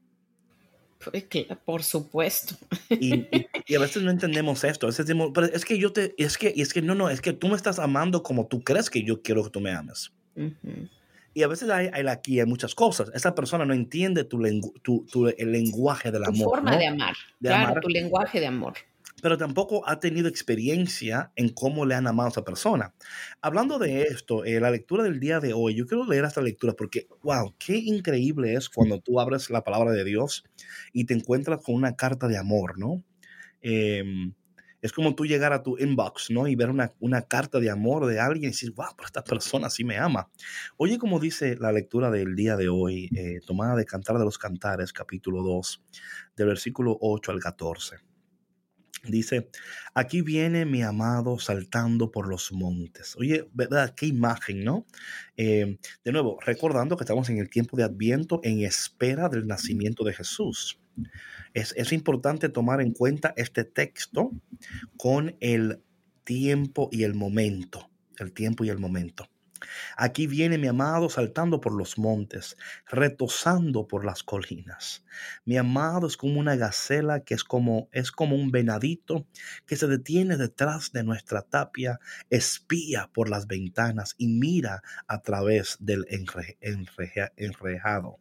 [0.98, 1.24] Pues
[1.64, 2.56] por supuesto.
[2.90, 4.86] Y, a veces no entendemos esto.
[4.86, 7.20] A veces decimos, pero es que yo te, es que, es que no, no, es
[7.20, 10.12] que tú me estás amando como tú crees que yo quiero que tú me ames.
[11.32, 13.12] Y a veces hay, hay, aquí hay muchas cosas.
[13.14, 14.40] Esa persona no entiende tu,
[14.82, 16.36] tu, el lenguaje del amor.
[16.36, 17.14] Tu forma de amar.
[17.40, 18.74] claro, tu lenguaje de amor
[19.22, 22.94] pero tampoco ha tenido experiencia en cómo le han amado a esa persona.
[23.40, 26.74] Hablando de esto, eh, la lectura del día de hoy, yo quiero leer esta lectura
[26.74, 30.44] porque, wow, qué increíble es cuando tú abres la palabra de Dios
[30.92, 33.04] y te encuentras con una carta de amor, ¿no?
[33.62, 34.34] Em,
[34.82, 36.48] Es como tú llegar a tu inbox, ¿no?
[36.48, 39.68] Y ver una, una carta de amor de alguien y decir, wow, pero esta persona
[39.70, 40.30] sí me ama.
[40.78, 44.38] Oye, como dice la lectura del día de hoy, eh, tomada de Cantar de los
[44.38, 45.82] Cantares, capítulo 2,
[46.36, 47.96] del versículo 8 al 14.
[49.02, 49.48] Dice,
[49.94, 53.16] aquí viene mi amado saltando por los montes.
[53.16, 53.94] Oye, ¿verdad?
[53.94, 54.86] Qué imagen, ¿no?
[55.36, 60.04] Eh, de nuevo, recordando que estamos en el tiempo de Adviento en espera del nacimiento
[60.04, 60.80] de Jesús.
[61.54, 64.32] Es, es importante tomar en cuenta este texto
[64.98, 65.82] con el
[66.24, 67.90] tiempo y el momento.
[68.18, 69.28] El tiempo y el momento.
[69.96, 75.04] Aquí viene mi amado saltando por los montes, retosando por las colinas.
[75.44, 79.26] Mi amado es como una gacela que es como es como un venadito
[79.66, 85.76] que se detiene detrás de nuestra tapia, espía por las ventanas y mira a través
[85.80, 86.06] del
[87.36, 88.18] enrejado.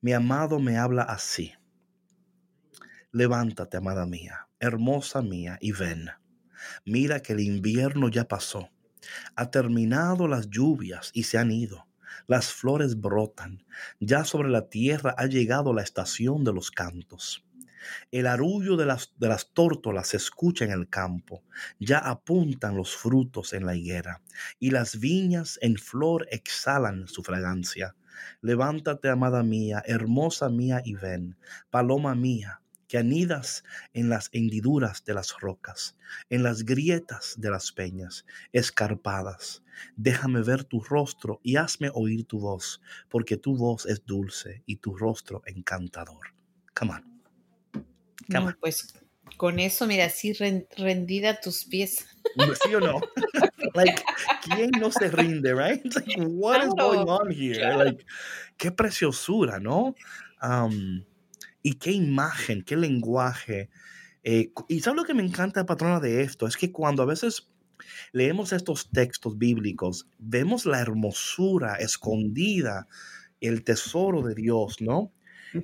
[0.00, 1.52] Mi amado me habla así.
[3.10, 6.10] Levántate, amada mía, hermosa mía, y ven.
[6.84, 8.70] Mira que el invierno ya pasó
[9.36, 11.86] ha terminado las lluvias y se han ido.
[12.26, 13.64] Las flores brotan.
[14.00, 17.44] Ya sobre la tierra ha llegado la estación de los cantos.
[18.10, 21.42] El arullo de las, de las tórtolas se escucha en el campo.
[21.78, 24.22] Ya apuntan los frutos en la higuera.
[24.58, 27.94] Y las viñas en flor exhalan su fragancia.
[28.40, 31.38] Levántate, amada mía, hermosa mía, y ven.
[31.70, 35.96] Paloma mía, que anidas en las hendiduras de las rocas,
[36.30, 39.62] en las grietas de las peñas, escarpadas.
[39.96, 44.76] Déjame ver tu rostro y hazme oír tu voz, porque tu voz es dulce y
[44.76, 46.34] tu rostro encantador.
[46.74, 47.22] Come on.
[48.32, 48.94] Come Pues
[49.36, 52.06] con eso, mira, así rendida a tus pies.
[52.62, 53.00] ¿Sí o no?
[53.74, 54.02] like,
[54.42, 55.84] ¿quién no se rinde, right?
[55.94, 57.76] like, what is going on here?
[57.76, 58.04] Like,
[58.56, 59.94] qué preciosura, ¿no?
[60.42, 61.04] Um,
[61.68, 63.68] y qué imagen, qué lenguaje.
[64.22, 67.50] Eh, y sabes lo que me encanta, patrona, de esto, es que cuando a veces
[68.12, 72.88] leemos estos textos bíblicos, vemos la hermosura escondida,
[73.42, 75.12] el tesoro de Dios, ¿no?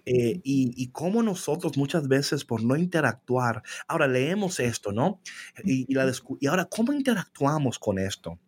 [0.04, 5.22] Eh, y, y cómo nosotros muchas veces por no interactuar, ahora leemos esto, ¿no?
[5.64, 8.38] Y, y, la, y ahora, ¿cómo interactuamos con esto?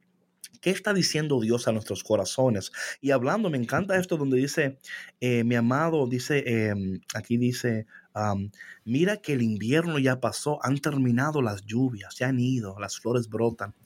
[0.66, 2.72] ¿Qué está diciendo Dios a nuestros corazones?
[3.00, 4.80] Y hablando, me encanta esto donde dice,
[5.20, 7.86] eh, mi amado, dice, em, aquí dice,
[8.84, 13.28] mira que el invierno ya pasó, han terminado las lluvias, ya han ido, las flores
[13.28, 13.76] brotan.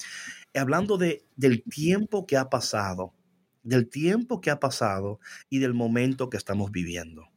[0.54, 3.12] hablando de, del tiempo que ha pasado,
[3.62, 7.28] del tiempo que ha pasado y del momento que estamos viviendo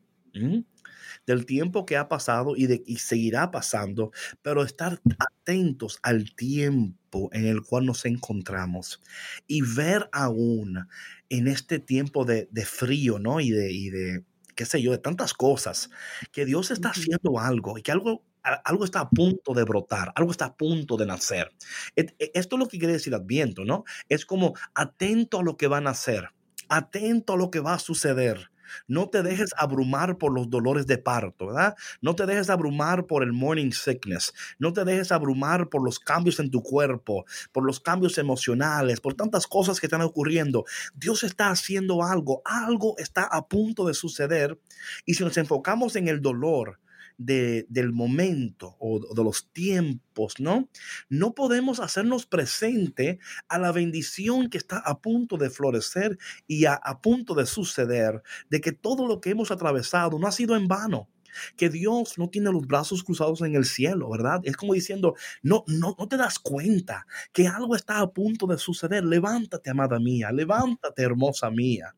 [1.25, 7.29] del tiempo que ha pasado y, de, y seguirá pasando, pero estar atentos al tiempo
[7.31, 9.01] en el cual nos encontramos
[9.47, 10.87] y ver aún
[11.29, 13.39] en este tiempo de, de frío, ¿no?
[13.39, 14.23] Y de, y de,
[14.55, 15.89] qué sé yo, de tantas cosas,
[16.31, 18.23] que Dios está haciendo algo y que algo
[18.65, 21.51] algo está a punto de brotar, algo está a punto de nacer.
[21.95, 23.85] E, esto es lo que quiere decir Adviento, ¿no?
[24.09, 26.29] Es como atento a lo que van a hacer,
[26.69, 28.51] atento a lo que va a suceder.
[28.87, 31.75] No te dejes abrumar por los dolores de parto, ¿verdad?
[32.01, 34.33] No te dejes abrumar por el morning sickness.
[34.59, 39.13] No te dejes abrumar por los cambios en tu cuerpo, por los cambios emocionales, por
[39.13, 40.65] tantas cosas que están ocurriendo.
[40.93, 44.59] Dios está haciendo algo, algo está a punto de suceder.
[45.05, 46.79] Y si nos enfocamos en el dolor,
[47.17, 50.69] del momento o de los tiempos, ¿no?
[51.09, 56.73] No podemos hacernos presente a la bendición que está a punto de florecer y a,
[56.73, 60.67] a punto de suceder, de que todo lo que hemos atravesado no ha sido en
[60.67, 61.09] vano
[61.55, 64.41] que Dios no tiene los brazos cruzados en el cielo, ¿verdad?
[64.43, 68.57] Es como diciendo, no, no, no te das cuenta que algo está a punto de
[68.57, 69.03] suceder.
[69.03, 71.95] Levántate, amada mía, levántate, hermosa mía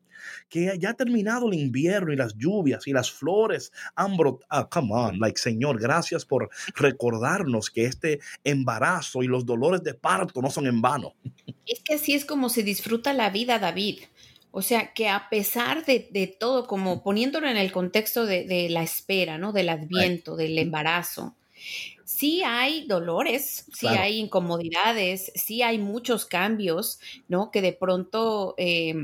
[0.48, 4.46] que ya ha terminado el invierno y las lluvias y las flores han brotado.
[4.48, 9.94] Ah, come on, like Señor, gracias por recordarnos que este embarazo y los dolores de
[9.94, 11.14] parto no son en vano.
[11.66, 14.00] Es que así es como se disfruta la vida, David.
[14.58, 19.36] O sea, que a pesar de, todo, como poniéndolo en el contexto de, la espera,
[19.36, 19.52] ¿no?
[19.52, 21.36] Del adviento, del embarazo,
[22.06, 27.50] sí hay dolores, sí hay incomodidades, sí hay muchos cambios, ¿no?
[27.50, 28.94] Que de pronto eh,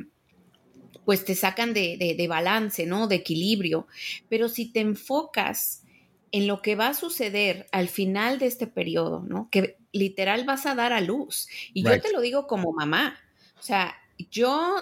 [1.04, 3.08] pues te sacan de, balance, ¿no?
[3.08, 3.86] De equilibrio.
[4.28, 5.84] Pero si te enfocas
[6.30, 9.48] en lo que va a suceder al final de este periodo, ¿no?
[9.50, 11.48] Que literal vas a dar a luz.
[11.74, 13.18] Y yo te lo digo como mamá.
[13.58, 13.94] O sea,
[14.30, 14.76] yo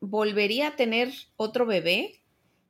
[0.00, 2.22] volvería a tener otro bebé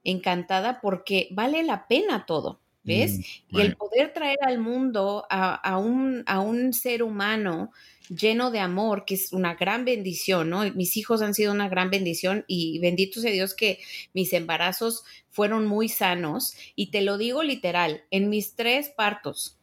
[0.05, 2.61] encantada porque vale la pena todo.
[2.85, 3.19] ¿Ves?
[3.51, 7.71] Mm, y el poder traer al mundo a, un, a un ser humano
[8.09, 10.71] lleno de amor, que es una gran bendición, ¿no?
[10.73, 13.79] Mis hijos han sido una gran bendición y bendito sea Dios que
[14.13, 16.55] mis embarazos fueron muy sanos.
[16.75, 19.59] Y te lo digo literal, en mis tres partos,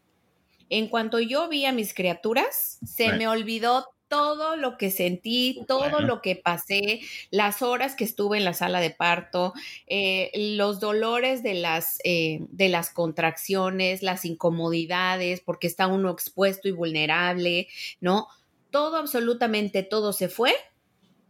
[0.71, 6.01] En cuanto yo vi a mis criaturas, se me olvidó todo lo que sentí, todo
[6.01, 9.53] lo que pasé, las horas que estuve en la sala de parto,
[9.87, 16.67] eh, los dolores de las, eh, de las contracciones, las incomodidades, porque está uno expuesto
[16.67, 17.67] y vulnerable,
[18.01, 18.27] ¿no?
[18.71, 20.53] Todo, absolutamente todo se fue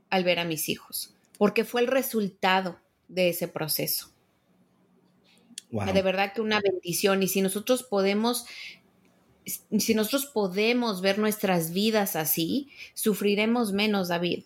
[0.09, 4.11] al ver a mis hijos, porque fue el resultado de ese proceso.
[5.71, 7.21] De verdad que una bendición.
[7.21, 8.45] Y si nosotros podemos
[9.45, 14.45] si nosotros podemos ver nuestras vidas así, sufriremos menos, David.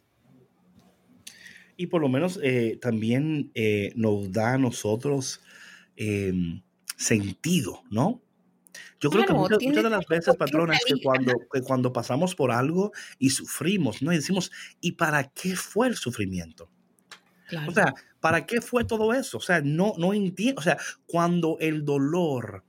[1.76, 5.42] Y por lo menos eh, también eh, nos da a nosotros
[5.96, 6.62] em,
[6.96, 8.22] sentido, ¿no?
[9.00, 11.34] Yo creo que muchas, de las veces, patrona, es que cuando,
[11.66, 14.14] cuando pasamos por algo y sufrimos, ¿no?
[14.14, 16.70] Y decimos, ¿y para qué fue el sufrimiento?
[17.68, 19.38] O sea, ¿para qué fue todo eso?
[19.38, 20.60] O sea, no, no entiendo.
[20.60, 22.64] O sea, cuando el dolor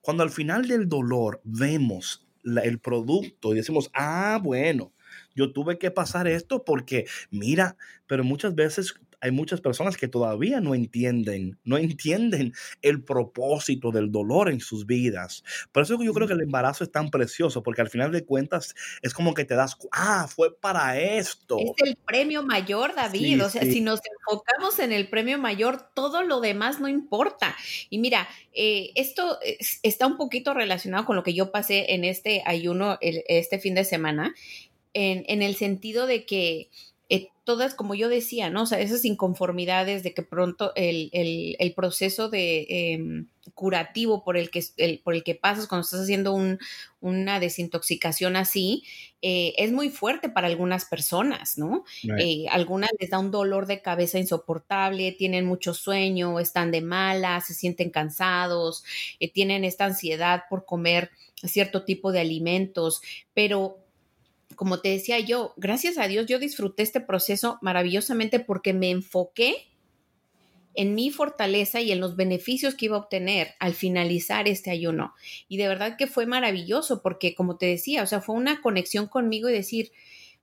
[0.00, 4.92] cuando al final del dolor vemos el producto y decimos, ah, bueno,
[5.34, 10.60] yo tuve que pasar esto porque, mira, pero muchas veces hay muchas personas que todavía
[10.60, 15.44] no entienden, no entienden el propósito del dolor en sus vidas.
[15.72, 18.74] Por eso yo creo que el embarazo es tan precioso, porque al final de cuentas
[19.02, 21.58] es como que te das, ah, fue para esto.
[21.58, 23.44] Es el premio mayor, David.
[23.44, 27.56] o sea, si nos enfocamos en el premio mayor, todo lo demás no importa.
[27.90, 29.38] Y mira, eh, esto
[29.82, 33.84] está un poquito relacionado con lo que yo pasé en este ayuno este fin de
[33.84, 34.34] semana,
[34.92, 36.70] en, en el sentido de que
[37.50, 38.62] todas, como yo decía, ¿no?
[38.62, 44.62] O sea, esas inconformidades de que pronto el, proceso de em, curativo por el, que,
[45.02, 46.38] por el que pasas cuando estás haciendo
[47.00, 48.84] una desintoxicación así,
[49.20, 51.82] eh, es muy fuerte para algunas personas, ¿no?
[52.20, 57.40] Eh, algunas les da un dolor de cabeza insoportable, tienen mucho sueño, están de mala,
[57.40, 58.84] se sienten cansados,
[59.34, 61.10] tienen esta ansiedad por comer
[61.42, 63.02] cierto tipo de alimentos,
[63.34, 63.78] pero
[64.60, 69.54] como te decía yo, gracias a Dios yo disfruté este proceso maravillosamente porque me enfoqué
[70.74, 75.14] en mi fortaleza y en los beneficios que iba a obtener al finalizar este ayuno.
[75.48, 79.06] Y de verdad que fue maravilloso porque, como te decía, o sea, fue una conexión
[79.06, 79.92] conmigo y decir,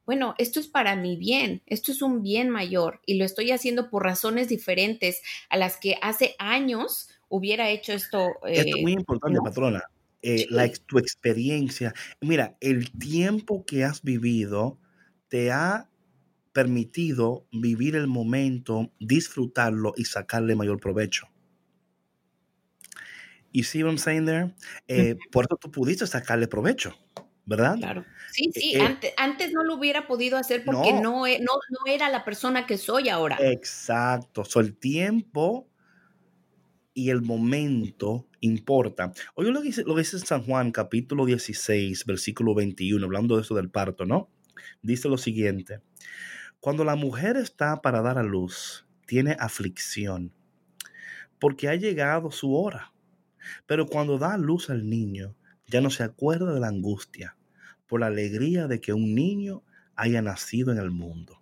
[0.07, 3.91] bueno, esto es para mi bien, esto es un bien mayor y lo estoy haciendo
[3.91, 8.29] por razones diferentes a las que hace años hubiera hecho esto.
[8.47, 9.83] esto es muy eh, importante, patrona.
[10.21, 11.93] Eh, la, tu experiencia.
[12.21, 14.79] Mira, el tiempo que has vivido
[15.29, 15.89] te ha
[16.53, 21.27] permitido vivir el momento, disfrutarlo y sacarle mayor provecho.
[23.51, 24.55] ¿Y see what I'm saying there?
[24.87, 26.95] Eh, por eso tú pudiste sacarle provecho,
[27.45, 27.77] ¿verdad?
[27.77, 28.05] Claro.
[28.31, 32.25] Sí, sí, eh, antes, no lo hubiera podido hacer porque no, no, no, era la
[32.25, 33.37] persona que soy ahora.
[33.39, 34.43] Exacto.
[34.43, 35.69] So, el tiempo
[36.93, 39.11] y el momento importa.
[39.35, 43.55] Oye lo que dice, lo dice San Juan, capítulo 16, versículo 21, hablando de eso
[43.55, 44.29] del parto, ¿no?
[44.81, 45.81] Dice lo siguiente,
[46.59, 50.33] cuando la mujer está para dar a luz, tiene aflicción,
[51.39, 52.93] porque ha llegado su hora.
[53.65, 55.35] Pero cuando da a luz al niño,
[55.67, 57.37] ya no se acuerda de la angustia,
[57.87, 59.63] por la alegría de que un niño
[59.95, 61.41] haya nacido en el mundo.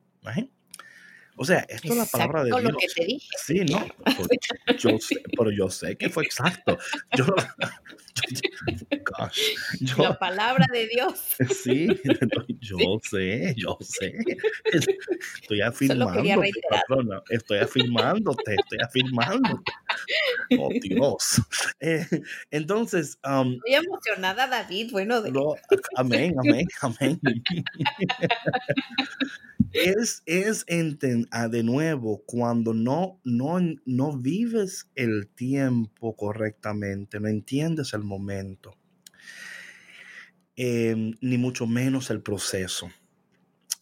[1.38, 2.64] O sea, esto es la palabra de Dios.
[2.64, 3.28] Lo que te dije.
[3.44, 3.86] Sí, no.
[4.04, 6.78] Pues, yo sé, pero yo sé que fue exacto.
[7.18, 7.26] Yo,
[9.82, 11.36] yo, la palabra de Dios.
[11.64, 11.88] Sí,
[12.62, 14.18] yo sé, yo sé.
[15.42, 17.22] Estoy afirmándote, patrona.
[17.30, 19.72] Estoy afirmándote, estoy afirmándote.
[20.58, 21.42] Oh, Dios.
[21.82, 22.06] Eh,
[22.52, 23.20] entonces.
[23.26, 24.92] Um, estoy emocionada, David.
[24.92, 25.34] Bueno, de...
[25.98, 27.20] amén, amén, amén
[29.76, 37.94] es, es ah, de nuevo, cuando no, no, no vives el tiempo correctamente, no entiendes
[37.94, 38.76] el momento,
[40.56, 42.90] em, ni mucho menos el proceso.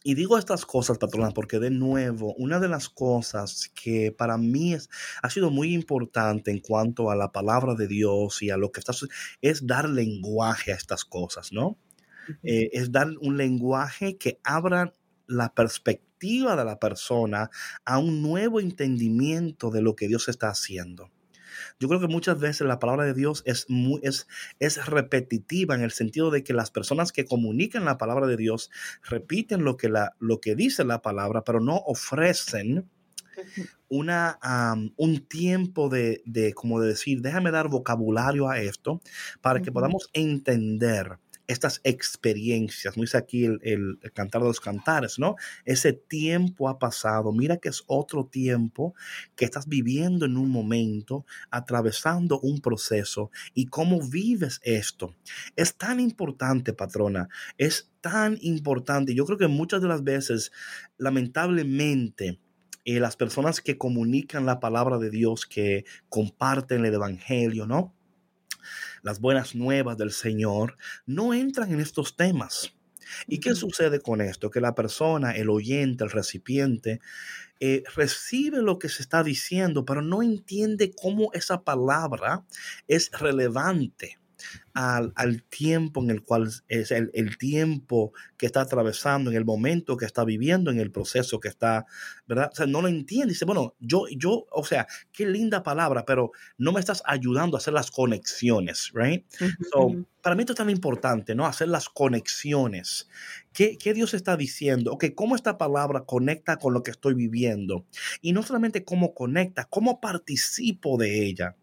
[0.04, 4.74] Y digo estas cosas, patrona, porque de nuevo, una de las cosas que para mí
[4.74, 4.90] es,
[5.22, 8.82] ha sido muy importante en cuanto a la palabra de Dios y a lo que
[8.82, 9.08] estás,
[9.42, 11.78] es dar lenguaje a estas cosas, ¿no?
[12.44, 14.94] Eh, es dar un lenguaje que abra
[15.28, 17.50] la perspectiva de la persona
[17.84, 21.12] a un nuevo entendimiento de lo que Dios está haciendo.
[21.80, 24.28] Yo creo que muchas veces la palabra de Dios es, muy, es,
[24.60, 28.72] es repetitiva en el sentido de que las personas que comunican la palabra de Dios
[29.04, 32.90] repiten lo que, la, lo que dice la palabra, pero no ofrecen
[33.90, 34.40] una,
[34.96, 39.02] un tiempo de, de, como de decir, déjame dar vocabulario a esto
[39.42, 45.20] para que podamos entender estas experiencias, no dice aquí el, el, cantar de los cantares,
[45.20, 45.36] ¿no?
[45.66, 48.96] Ese tiempo ha pasado, mira que es otro tiempo
[49.36, 55.16] que estás viviendo en un momento, atravesando un proceso y cómo vives esto.
[55.56, 57.28] Es tan importante, patrona,
[57.58, 59.14] es tan importante.
[59.14, 60.52] Yo creo que muchas de las veces,
[60.98, 62.40] lamentablemente,
[62.86, 67.94] eh, las personas que comunican la palabra de Dios, que comparten el Evangelio, ¿no?
[69.02, 72.74] Las buenas nuevas del Señor, no entran en estos temas.
[73.28, 74.50] ¿Y qué sucede con esto?
[74.50, 77.00] Que la persona, el oyente, el recipiente,
[77.60, 82.44] eh, recibe lo que se está diciendo, pero no entiende cómo esa palabra
[82.88, 84.18] es relevante
[84.74, 90.06] al, tiempo en el cual es el, tiempo que está atravesando, en el momento que
[90.06, 91.86] está viviendo, en el proceso que está,
[92.28, 92.50] ¿verdad?
[92.52, 93.34] O sea, no lo entiende.
[93.34, 97.60] Dice, bueno, yo, yo, o sea, qué linda palabra, pero no me estás ayudando a
[97.60, 99.26] hacer las conexiones, right?
[99.72, 101.46] so, para mí esto es tan importante, ¿no?
[101.46, 103.08] Hacer las conexiones.
[103.52, 104.94] ¿Qué, ¿Qué, Dios está diciendo?
[104.94, 107.86] Ok, ¿cómo esta palabra conecta con lo que estoy viviendo?
[108.22, 111.56] Y no solamente cómo conecta, cómo participo de ella.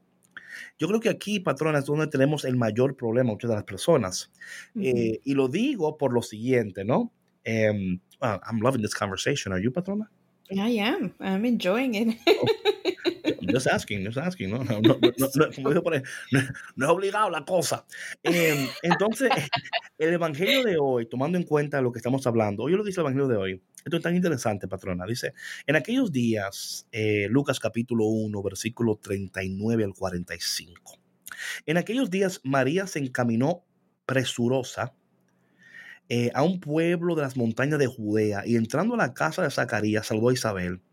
[0.79, 4.31] Yo creo que aquí, patrona, es donde tenemos el mayor problema muchas de las personas.
[4.81, 7.13] Eh, y lo digo por lo siguiente, ¿no?
[7.47, 9.53] Um, I'm loving this conversation.
[9.53, 10.11] Are you, patrona?
[10.53, 11.15] I am.
[11.21, 12.19] I'm enjoying it.
[13.53, 14.65] Just asking, asking, ¿no?
[14.65, 15.11] No, no, no,
[16.77, 17.85] no es obligado la cosa.
[18.23, 19.31] Em, entonces,
[19.99, 23.07] el evangelio de hoy, tomando en cuenta lo que estamos hablando, hoy lo dice el
[23.07, 25.07] evangelio de hoy, esto es tan interesante, patrona.
[25.07, 25.35] Dice,
[25.67, 30.99] en aquellos días, eh, Lucas capítulo 1, versículo 39 al 45.
[31.67, 33.65] En aquellos días, María se encaminó
[34.07, 34.95] presurosa
[36.13, 39.51] eh, a un pueblo de las montañas de Judea y entrando a la casa de
[39.51, 40.81] Zacarías saludó a Isabel.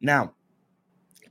[0.00, 0.34] Now,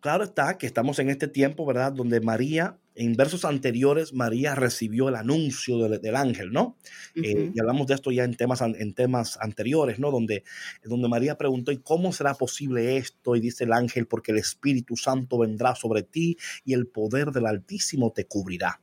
[0.01, 1.91] claro está que estamos en este tiempo, ¿verdad?
[1.91, 6.77] Donde María en versos anteriores, María recibió el anuncio del, ángel, ¿no?
[7.15, 10.11] Eh, y hablamos de esto ya en temas, en temas anteriores, ¿no?
[10.11, 10.43] Donde,
[10.83, 13.35] donde María preguntó, ¿y cómo será posible esto?
[13.35, 17.47] Y dice el ángel, porque el Espíritu Santo vendrá sobre ti y el poder del
[17.47, 18.81] Altísimo te cubrirá.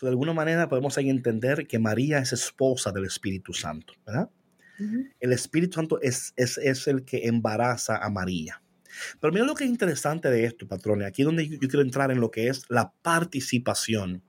[0.00, 4.30] de alguna manera podemos ahí entender que María es esposa del Espíritu Santo, ¿verdad?
[5.18, 8.62] El Espíritu Santo es, es, es el que embaraza a María.
[9.20, 11.08] Pero mira lo que es interesante de esto, patrones.
[11.08, 14.22] Aquí es donde yo, quiero entrar en lo que es la participación.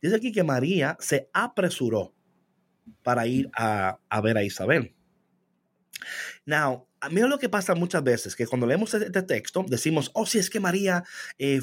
[0.00, 2.14] Dice aquí que María se apresuró
[3.02, 4.94] para ir a, ver a Isabel.
[6.44, 10.38] Now, mira lo que pasa muchas veces, que cuando leemos este texto decimos, oh, si
[10.38, 11.04] es que María,
[11.38, 11.62] eh,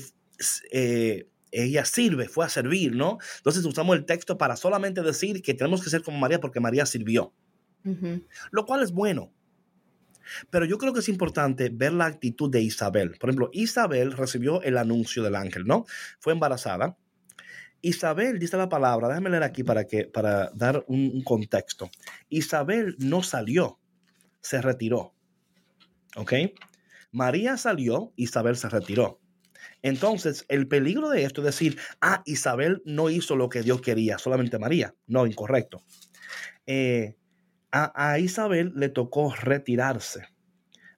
[0.72, 3.18] eh, ella sirve, fue a servir, ¿no?
[3.38, 6.86] Entonces usamos el texto para solamente decir que tenemos que ser como María porque María
[6.86, 7.34] sirvió.
[8.52, 9.34] Lo cual es bueno.
[10.50, 13.18] Pero yo creo que es importante ver la actitud de Isabel.
[13.20, 15.86] Por ejemplo, Isabel recibió el anuncio del ángel, ¿no?
[16.20, 16.98] Fue embarazada.
[17.82, 21.90] Isabel, dice la palabra, déjame leer aquí para, que, para dar un, contexto.
[22.30, 23.80] Isabel no salió,
[24.40, 25.14] se retiró.
[26.16, 26.34] ¿Ok?
[27.12, 29.20] María salió, Isabel se retiró.
[29.82, 34.20] Entonces, el peligro de esto es decir, ah, Isabel no hizo lo que Dios quería,
[34.20, 34.94] solamente María.
[35.08, 35.84] No, incorrecto.
[36.68, 37.16] Eh,
[37.72, 40.28] a, Isabel le tocó retirarse.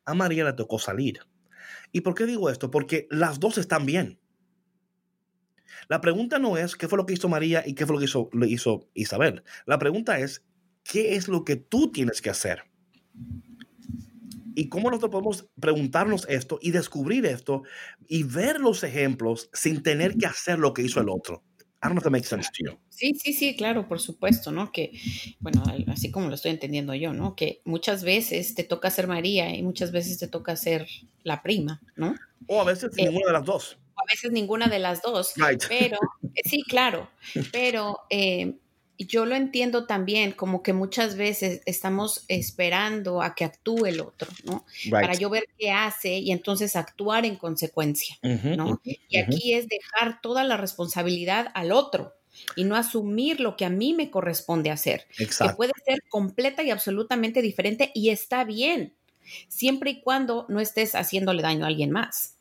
[0.05, 1.19] A María le tocó salir.
[1.91, 2.71] ¿Y por qué digo esto?
[2.71, 4.19] Porque las dos están bien.
[5.87, 8.49] La pregunta no es qué fue lo que hizo María y qué fue lo que
[8.49, 9.43] hizo, Isabel.
[9.65, 10.43] La pregunta es
[10.83, 12.63] qué es lo que tú tienes que hacer.
[14.55, 17.63] Y cómo nosotros podemos preguntarnos esto y descubrir esto
[18.07, 21.43] y ver los ejemplos sin tener que hacer lo que hizo el otro.
[21.83, 22.82] I don't know if that sense to you.
[22.95, 24.71] Sí, sí, sí, claro, por supuesto, ¿no?
[24.71, 24.91] Que,
[25.39, 27.35] bueno, así como lo estoy entendiendo yo, ¿no?
[27.35, 30.87] Que muchas veces te toca ser María y muchas veces te toca ser
[31.23, 32.15] la prima, ¿no?
[32.47, 33.77] O a veces eh, ninguna de las dos.
[33.95, 35.33] A veces ninguna de las dos.
[35.67, 35.97] Pero,
[36.45, 37.09] sí, claro,
[37.51, 38.53] pero eh,
[38.99, 44.29] yo lo entiendo también como que muchas veces estamos esperando a que actúe el otro,
[44.43, 44.65] ¿no?
[44.91, 48.81] Para yo ver qué hace y entonces actuar en consecuencia, ¿no?
[48.83, 52.13] y aquí es dejar toda la responsabilidad al otro
[52.55, 55.53] y no asumir lo que a mí me corresponde hacer, Exacto.
[55.53, 58.95] que puede ser completa y absolutamente diferente y está bien,
[59.47, 62.37] siempre y cuando no estés haciéndole daño a alguien más.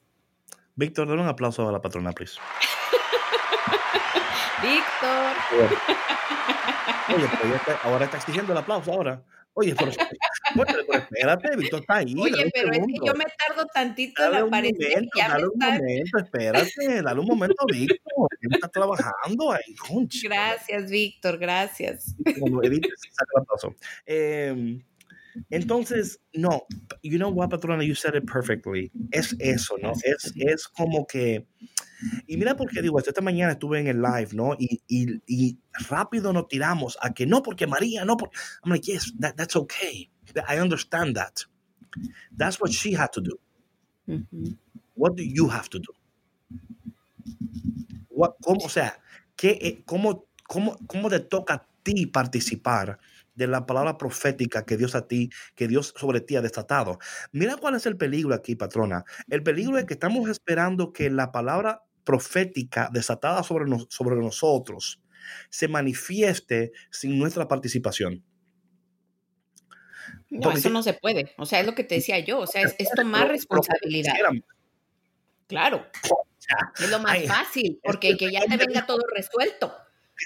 [0.75, 2.39] Víctor, dale un aplauso a la patrona, please.
[4.63, 5.37] Víctor.
[7.15, 7.29] Oye,
[7.67, 9.23] pues ahora está exigiendo el aplauso ahora.
[9.55, 12.15] Oye, pero, espérate, Víctor está ahí.
[12.19, 15.05] Oye, pero es que yo me tardo tantito en aparecer.
[15.15, 18.29] dale un momento, espérate, dale un momento Víctor.
[18.41, 20.21] Él está trabajando ahí, concha.
[20.25, 22.15] Gracias, Víctor, gracias.
[22.41, 22.87] Como Edith,
[24.07, 24.81] eh,
[25.51, 26.67] entonces, no,
[27.03, 28.91] you know what, patrona, you said it perfectly.
[29.11, 29.93] Es eso, ¿no?
[30.05, 31.47] Es, es como que,
[32.27, 34.55] y mira por qué digo esto, esta mañana estuve en el live, ¿no?
[34.59, 35.59] Y, y, y
[35.89, 39.57] rápido nos tiramos a que no, porque María, no, porque, I'm like, yes, that, that's
[39.57, 40.11] okay.
[40.49, 41.45] I understand that.
[42.37, 43.39] That's what she had to do.
[44.95, 45.95] What do you have to do?
[48.09, 48.99] What, ¿cómo, o sea,
[49.37, 52.99] ¿qué, eh, cómo, cómo, ¿cómo te toca a ti participar
[53.35, 56.99] de la palabra profética que Dios a ti, que Dios sobre ti ha desatado.
[57.33, 59.05] Mira cuál es el peligro aquí, patrona.
[59.29, 65.01] El peligro es que estamos esperando que la palabra profética desatada sobre, sobre nosotros
[65.51, 68.25] se manifieste sin nuestra participación.
[70.31, 71.33] No, eso no se puede.
[71.37, 72.41] O sea, es lo que te decía yo.
[72.41, 74.15] O sea, es, tomar responsabilidad.
[75.47, 75.87] Claro.
[76.79, 79.73] Es lo más fácil, porque que ya te venga todo resuelto.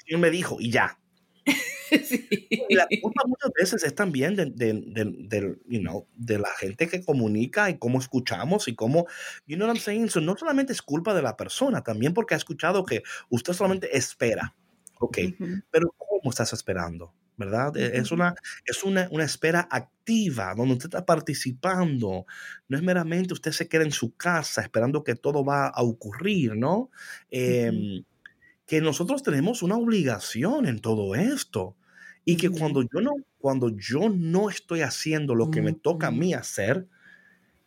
[0.07, 0.99] Él me dijo, y ya.
[2.69, 7.05] Y la culpa muchas veces es también de, de, you know, de la gente que
[7.05, 9.07] comunica y cómo escuchamos y cómo,
[9.47, 10.09] you know what I'm saying?
[10.25, 14.55] no solamente es culpa de la persona, también porque ha escuchado que usted solamente espera.
[14.99, 15.19] Ok,
[15.71, 17.13] pero ¿cómo estás esperando?
[17.37, 17.77] ¿Verdad?
[17.77, 18.35] E, es, una,
[18.65, 22.25] es una, una, espera activa, donde usted está participando.
[22.67, 26.57] No es meramente usted se queda en su casa esperando que todo va a ocurrir,
[26.57, 26.91] ¿no?
[28.67, 31.77] Que nosotros tenemos una obligación en todo esto
[32.25, 36.11] y que cuando yo no, cuando yo no estoy haciendo lo que me toca a
[36.11, 36.89] mí hacer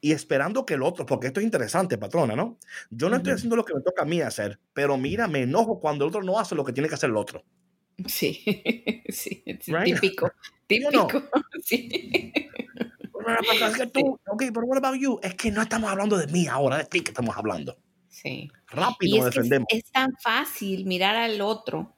[0.02, 2.58] y esperando que el otro, porque esto es interesante, patrona, ¿no?
[2.90, 5.80] Yo no estoy haciendo lo que me toca a mí hacer, pero mira, me enojo
[5.80, 7.44] cuando el otro no hace lo que tiene que hacer el otro.
[8.06, 8.44] Sí,
[9.10, 9.44] sí,
[9.86, 10.32] típico,
[10.68, 11.08] típico,
[11.64, 12.34] sí.
[13.62, 15.20] Es que tú, ok, pero what about you?
[15.22, 17.78] Es que no estamos hablando de mí ahora, de ti que estamos hablando.
[18.22, 18.50] Sí.
[18.68, 19.68] Rápido y defendemos.
[19.70, 21.96] es, tan fácil mirar al otro,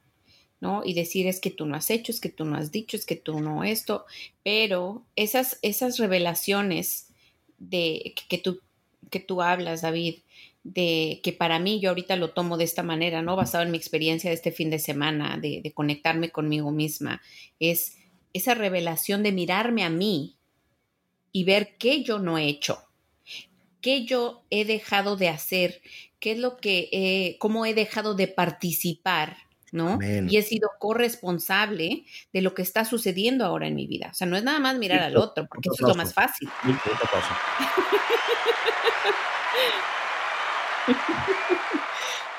[0.59, 0.84] ¿no?
[0.86, 3.05] Y decir es que tú no has hecho, es que tú no has dicho, es
[3.05, 4.05] que tú no esto,
[4.43, 7.07] pero esas, esas revelaciones
[7.57, 8.61] de que, tú,
[9.09, 10.19] que tú hablas, David,
[10.63, 13.36] de que para mí yo ahorita lo tomo de esta manera, ¿no?
[13.36, 17.22] Basado en mi experiencia de este fin de semana, de, de conectarme conmigo misma,
[17.59, 17.97] es
[18.34, 20.38] esa revelación de mirarme a mí
[21.32, 22.80] y ver qué yo no he hecho,
[23.82, 25.82] qué yo he dejado de hacer,
[26.22, 29.36] qué es lo que, he, cómo he dejado de participar,
[29.72, 29.97] ¿no?
[30.01, 34.09] Y he sido corresponsable de lo que está sucediendo ahora en mi vida.
[34.11, 36.47] O sea, no es nada más mirar al otro, porque eso es lo más fácil.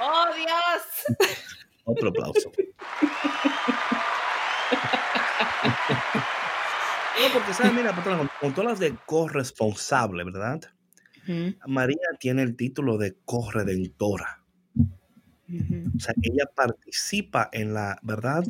[0.01, 0.83] ¡Oh, Dios!
[1.85, 2.53] Otro aplauso.
[7.21, 7.73] no, porque, ¿sabes?
[7.73, 10.61] Mira, con, con todas las de corresponsable, ¿verdad?
[11.67, 14.43] María tiene el título de corredentora.
[15.49, 18.45] O sea, ella participa en la, ¿verdad?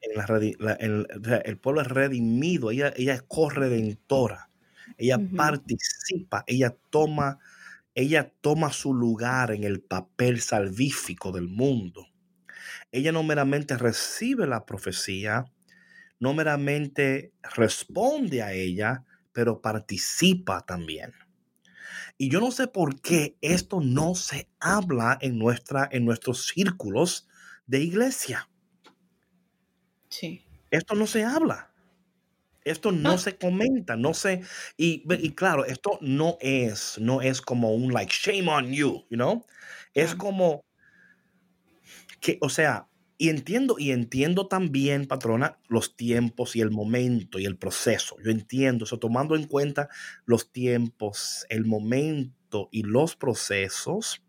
[0.00, 0.74] En la,
[1.44, 4.50] el pueblo es redimido, ella, ella es corredentora.
[4.96, 7.38] Ella participa, ella toma,
[7.94, 12.06] ella toma su lugar en el papel salvífico del mundo.
[12.92, 15.44] Ella no meramente recibe la profecía,
[16.18, 21.12] no meramente responde a ella, pero participa también.
[22.22, 27.26] Y yo no sé por qué esto no se habla en, nuestra, en nuestros círculos
[27.66, 28.46] de iglesia.
[30.10, 30.44] Sí.
[30.70, 31.72] Esto no se habla.
[32.62, 34.42] Esto no, se comenta, no se
[34.76, 39.16] y, y, claro, esto no es no es como un like shame on you, you
[39.16, 39.46] know?
[39.94, 40.62] Es como
[42.20, 42.86] que o sea,
[43.20, 48.16] y entiendo, y entiendo también, patrona, los tiempos y el momento y el proceso.
[48.24, 49.90] Yo entiendo eso, tomando en cuenta
[50.24, 54.22] los tiempos, el momento y los procesos.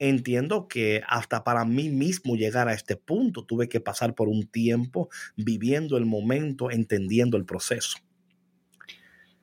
[0.00, 4.48] Entiendo que hasta para mí mismo llegar a este punto tuve que pasar por un
[4.48, 7.98] tiempo viviendo el momento, entendiendo el proceso.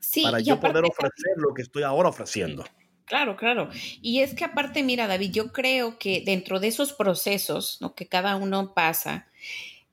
[0.02, 2.66] Sí, para yo poder ofrecer lo que estoy ahora ofreciendo.
[3.10, 3.70] Claro, claro.
[4.04, 7.96] Y es que aparte, mira, David, yo creo que dentro de esos procesos ¿no?
[7.96, 9.28] que cada uno pasa,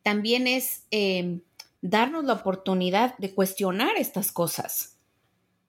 [0.02, 1.40] también es em,
[1.80, 4.98] darnos la oportunidad de cuestionar estas cosas,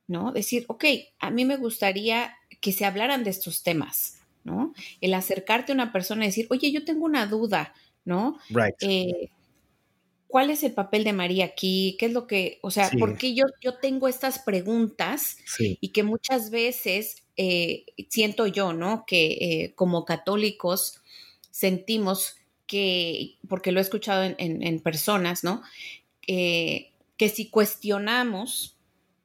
[0.08, 0.34] ¿no?
[0.34, 0.84] Decir, ok,
[1.20, 4.74] a mí me gustaría que se hablaran de estos temas, ¿no?
[5.00, 7.74] El acercarte a una persona y decir, oye, yo tengo una duda,
[8.04, 8.38] ¿no?
[8.50, 8.76] Right.
[8.82, 9.30] Eh,
[10.28, 11.96] ¿Cuál es el papel de María aquí?
[12.00, 16.04] ¿Qué es lo que, o sea, por qué yo, yo tengo estas preguntas y que
[16.04, 19.06] muchas veces eh, siento yo, ¿no?
[19.06, 21.02] Que eh, como católicos
[21.50, 25.62] sentimos que, porque lo he escuchado en, personas, ¿no?
[26.28, 28.76] Eh, que si cuestionamos,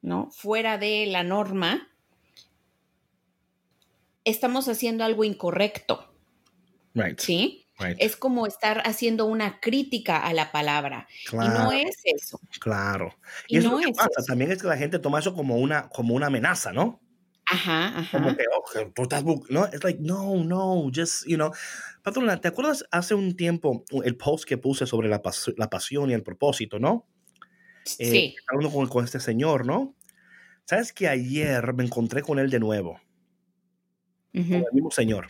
[0.03, 0.31] ¿no?
[0.31, 1.89] Fuera de la norma,
[4.25, 6.09] estamos haciendo algo incorrecto.
[6.95, 7.19] Right.
[7.19, 7.62] ¿Sí?
[7.99, 11.07] Es como estar haciendo una crítica a la palabra.
[11.33, 12.41] y no es eso.
[12.61, 13.15] Claro.
[13.49, 14.23] Y, eso no pasa.
[14.27, 17.01] También es que la gente toma eso como una, como una amenaza, ¿no?
[17.47, 18.19] Ajá, ajá.
[18.19, 21.53] Como que, oh, tú estás, no, es like, no, no, just, you know.
[22.03, 25.21] Patrona, ¿te acuerdas hace un tiempo el post que puse sobre la,
[25.57, 27.07] la pasión y el propósito, no?
[27.99, 28.37] Eh, sí.
[28.49, 29.95] Hablando con, con este señor, ¿no?
[30.65, 33.01] Sabes que ayer me encontré con él de nuevo.
[34.33, 35.29] Con el mismo señor.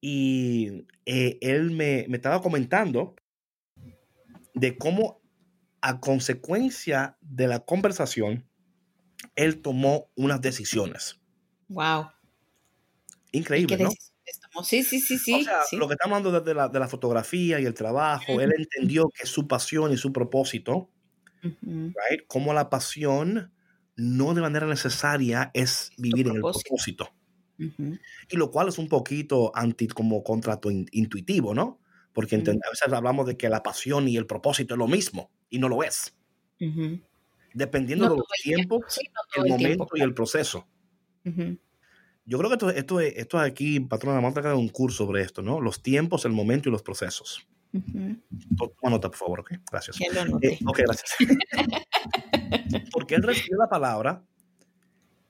[0.00, 3.16] Y eh, él me, me estaba comentando
[4.54, 5.20] de cómo
[5.80, 8.48] a consecuencia de la conversación,
[9.36, 11.20] él tomó unas decisiones.
[11.68, 12.08] Wow.
[13.32, 13.90] Increíble, ¿no?
[14.64, 15.34] Sí, sí, sí, sí.
[15.34, 18.52] O sea, lo que estamos hablando de la, de la fotografía y el trabajo, él
[18.56, 20.90] entendió que su pasión y su propósito,
[21.42, 23.52] right, como la pasión
[23.96, 27.14] no de manera necesaria es vivir en el propósito.
[27.58, 31.80] Y lo cual es un poquito anti, como contrato intuitivo, ¿no?
[32.12, 35.58] Porque a veces hablamos de que la pasión y el propósito es lo mismo y
[35.58, 36.16] no lo es.
[37.52, 38.98] Dependiendo de los tiempos,
[39.36, 40.66] el, momento y el proceso.
[41.24, 45.42] Yo creo que esto, esto, esto aquí, patrona, vamos a tratar un curso sobre esto,
[45.42, 45.60] ¿no?
[45.60, 47.46] Los tiempos, el momento y los procesos.
[48.82, 49.52] Anota, por favor, ¿ok?
[49.70, 50.00] Gracias.
[50.00, 51.16] Eh, ok, gracias.
[52.92, 54.22] Porque él recibió la palabra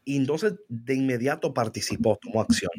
[0.06, 2.70] y entonces de inmediato participó, tomó acción.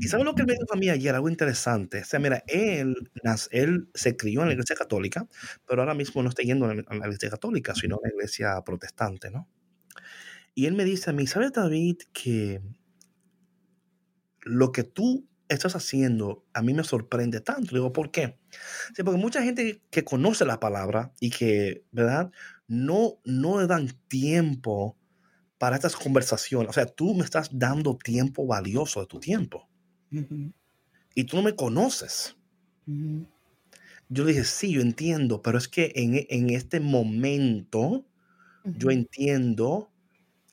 [0.00, 1.14] ¿Y sabe lo que él me dijo a mí ayer?
[1.14, 2.00] Algo interesante.
[2.00, 3.10] O sea, mira, él,
[3.50, 5.28] él se crió en la iglesia católica,
[5.66, 9.30] pero ahora mismo no está yendo a la iglesia católica, sino a la iglesia protestante,
[9.30, 9.46] ¿no?
[10.54, 12.62] Y él me dice a mí, ¿sabes, David, que
[14.40, 17.74] lo que tú estás haciendo a mí me sorprende tanto?
[17.74, 18.38] digo, ¿por qué?
[18.94, 22.30] Sí, porque mucha gente que conoce la palabra y que, ¿verdad?
[22.68, 24.96] No, no le dan tiempo
[25.58, 26.70] para estas conversaciones.
[26.70, 29.68] O sea, tú me estás dando tiempo valioso de tu tiempo.
[31.14, 32.36] Y tú no me conoces.
[34.08, 38.06] Yo dije, sí, yo entiendo, pero es que en, este momento
[38.64, 39.90] yo entiendo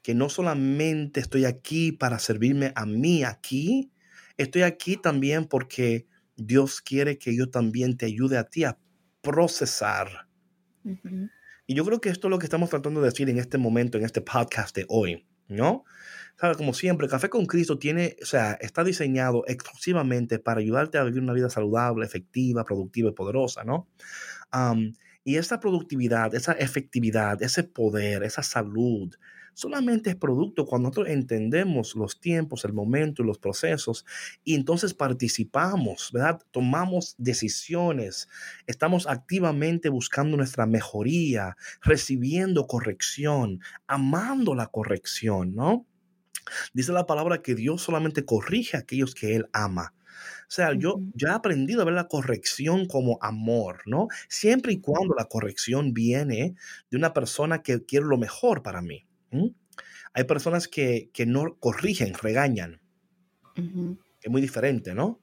[0.02, 3.92] que no solamente estoy aquí para servirme a mí aquí,
[4.38, 8.78] estoy aquí también porque Dios quiere que yo también te ayude a ti a
[9.22, 10.28] procesar.
[11.66, 13.98] Y yo creo que esto es lo que estamos tratando de decir en este momento,
[13.98, 15.86] en este podcast de hoy, ¿no?
[16.38, 16.58] ¿Sabes?
[16.58, 21.22] Como siempre, Café con Cristo tiene, o sea, está diseñado exclusivamente para ayudarte a vivir
[21.22, 23.88] una vida saludable, efectiva, productiva y poderosa, ¿no?
[25.24, 29.16] y esa productividad, esa efectividad, ese poder, esa salud,
[29.54, 34.06] solamente es producto cuando nosotros entendemos los tiempos, el momento y los procesos
[34.44, 36.42] y entonces participamos, ¿verdad?
[36.52, 38.28] Tomamos decisiones,
[38.68, 45.86] estamos activamente buscando nuestra mejoría, recibiendo corrección, amando la corrección, ¿no?
[46.74, 49.94] Dice la palabra que Dios solamente corrige a aquellos que Él ama.
[50.44, 54.08] O sea, yo ya he aprendido a ver la corrección como amor, ¿no?
[54.30, 56.56] Siempre y cuando la corrección viene
[56.92, 59.08] de una persona que quiere lo mejor para mí.
[60.14, 62.82] Hay personas que, no corrigen, regañan.
[63.56, 65.20] Es muy diferente, ¿no?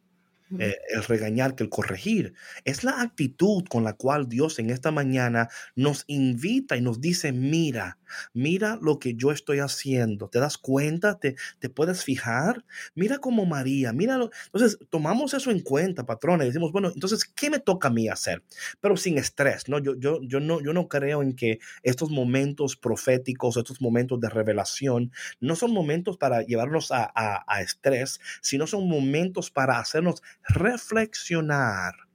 [0.58, 2.34] Eh, el regañar que el corregir.
[2.64, 7.30] Es la actitud con la cual Dios en esta mañana nos invita y nos dice,
[7.30, 7.99] mira,
[8.32, 10.28] mira lo que yo estoy haciendo.
[10.28, 11.18] ¿Te das cuenta?
[11.18, 12.64] ¿Te, te puedes fijar?
[12.94, 14.30] Mira como María, míralo.
[14.46, 18.08] Entonces, tomamos eso en cuenta, patrona, y decimos, bueno, entonces, ¿qué me toca a mí
[18.08, 18.42] hacer?
[18.80, 19.78] Pero sin estrés, ¿no?
[19.78, 24.28] Yo, yo, yo, no, yo no creo en que estos momentos proféticos, estos momentos de
[24.28, 32.09] revelación, no son momentos para llevarnos a, a estrés, sino son momentos para hacernos reflexionar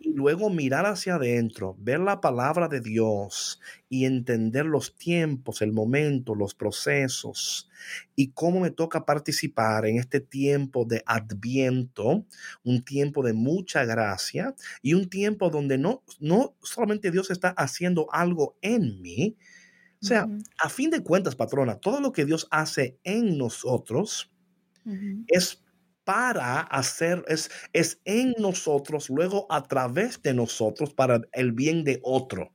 [0.00, 5.72] y luego mirar hacia adentro, ver la palabra de Dios y entender los tiempos, el
[5.72, 7.70] momento, los procesos
[8.16, 12.26] y cómo me toca participar en este tiempo de adviento,
[12.64, 18.12] un tiempo de mucha gracia y un tiempo donde no, no solamente Dios está haciendo
[18.12, 19.36] algo en mí,
[20.02, 24.32] o sea, a fin de cuentas, patrona, todo lo que Dios hace en nosotros
[25.26, 25.61] es
[26.04, 32.00] para hacer, es, es en nosotros, luego a través de nosotros para el bien de
[32.02, 32.52] otro.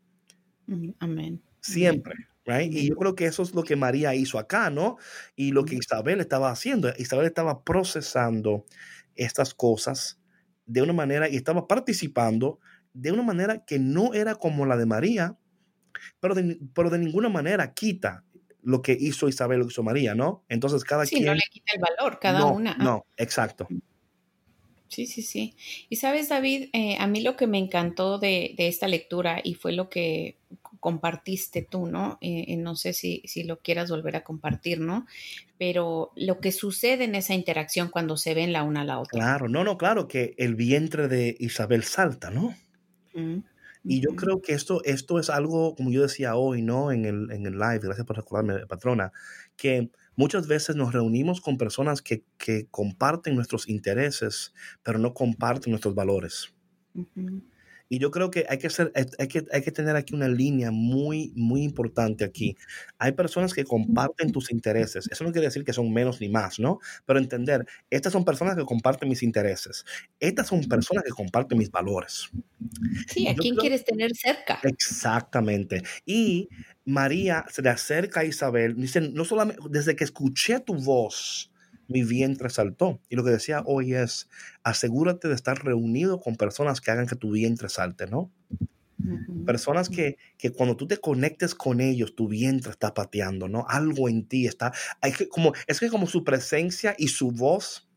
[0.99, 1.41] Amén.
[1.61, 2.13] Siempre.
[2.45, 2.73] Right?
[2.73, 4.97] Y yo creo que eso es lo que María hizo acá, ¿no?
[5.35, 6.89] Y lo que Isabel estaba haciendo.
[6.97, 8.65] Isabel estaba procesando
[9.15, 10.19] estas cosas
[10.65, 12.59] de una manera y estaba participando
[12.93, 15.37] de una manera que no era como la de María,
[16.19, 18.23] pero de, pero de ninguna manera quita
[18.67, 20.43] lo que hizo Isabel, lo que hizo María, ¿no?
[20.49, 21.27] Entonces cada sí, quien...
[21.27, 22.75] no le quita el valor, cada una.
[22.75, 23.65] No, exacto.
[24.89, 25.55] Sí, sí, sí.
[25.87, 29.71] Y sabes, David, eh, a mí lo que me encantó de, esta lectura y fue
[29.71, 30.37] lo que
[30.81, 32.17] compartiste tú, ¿no?
[32.19, 35.05] Eh, no sé si, si, lo quieras volver a compartir, ¿no?
[35.57, 39.17] Pero lo que sucede en esa interacción cuando se ven la una a la otra.
[39.17, 42.53] Claro, no, no, claro, que el vientre de Isabel salta, ¿no?
[43.87, 46.91] Y yo creo que esto, esto es algo, como yo decía hoy, ¿no?
[46.91, 49.11] En el, en el live, gracias por recordarme, patrona,
[49.55, 52.23] que Muchas veces nos reunimos con personas que,
[52.71, 56.51] comparten nuestros intereses, pero no comparten nuestros valores.
[57.89, 60.71] Y yo creo que hay que, ser, hay, que, hay que tener aquí una línea
[60.71, 62.57] muy, muy importante aquí.
[62.97, 65.07] Hay personas que comparten tus intereses.
[65.09, 66.79] Eso no quiere decir que son menos ni más, ¿no?
[67.05, 69.85] Pero entender, estas son personas que comparten mis intereses.
[70.19, 72.29] Estas son personas que comparten mis valores.
[73.07, 74.59] Sí, ¿a quién quieres tener cerca?
[74.63, 75.83] Exactamente.
[76.05, 76.49] Y
[76.85, 78.75] María se le acerca a Isabel.
[78.75, 81.51] Dice, no solamente, desde que escuché tu voz,
[81.87, 83.01] mi vientre saltó.
[83.09, 84.29] Y lo que decía hoy es,
[84.63, 88.31] asegúrate de estar reunido con personas que hagan que tu vientre salte, ¿no?
[89.45, 93.65] Personas que, que, cuando tú te conectes con ellos, tu vientre está pateando, ¿no?
[93.69, 94.73] Algo en ti está.
[95.01, 97.87] Hay que, como, es que como su presencia y su voz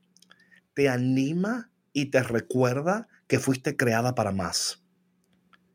[0.74, 4.84] te anima y te recuerda que fuiste creada para más.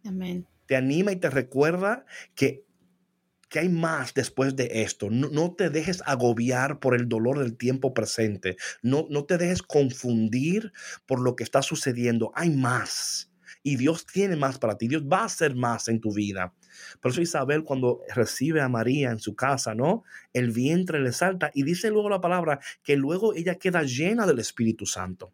[0.06, 0.46] Amén.
[0.68, 2.06] Te anima y te recuerda
[2.36, 2.65] que
[3.56, 5.10] que hay más después de esto.
[5.10, 8.58] No, te dejes agobiar por el dolor del tiempo presente.
[8.82, 10.74] No, no te dejes confundir
[11.06, 12.34] por lo que está sucediendo.
[12.36, 13.32] Hay más.
[13.64, 14.90] Y Dios tiene más para ti.
[14.90, 16.54] Dios va a hacer más en tu vida.
[17.00, 20.04] Por eso Isabel cuando recibe a María en su casa, ¿no?
[20.34, 24.40] El vientre le salta y dice luego la palabra que luego ella queda llena del
[24.40, 25.32] Espíritu Santo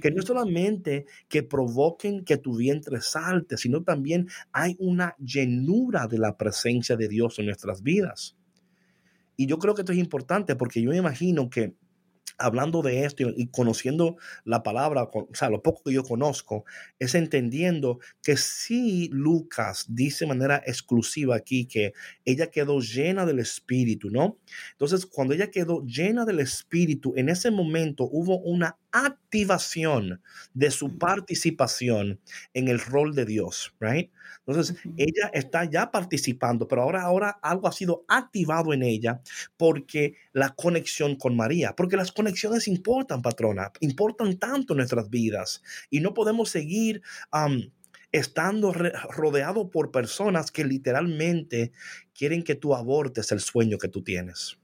[0.00, 6.18] que no solamente que provoquen que tu vientre salte, sino también hay una llenura de
[6.18, 8.36] la presencia de Dios en nuestras vidas.
[9.36, 11.74] Y yo creo que esto es importante porque yo me imagino que
[12.38, 16.64] hablando de esto y, conociendo la palabra, o sea, lo poco que yo conozco,
[16.98, 21.92] es entendiendo que si Lucas dice de manera exclusiva aquí que
[22.24, 24.38] ella quedó llena del Espíritu, ¿no?
[24.72, 30.22] Entonces, cuando ella quedó llena del Espíritu, en ese momento hubo una activación
[30.54, 32.20] de su participación
[32.54, 34.10] en el rol de Dios, right?
[34.46, 39.20] Entonces, ella está ya participando, pero ahora, ahora algo ha sido activado en ella
[39.56, 45.62] porque la conexión con María, porque las conexiones importan, patrona, importan tanto en nuestras vidas
[45.90, 47.02] y no podemos seguir
[48.12, 51.72] estando rodeado por personas que literalmente
[52.14, 54.58] quieren que tú abortes el sueño que tú tienes.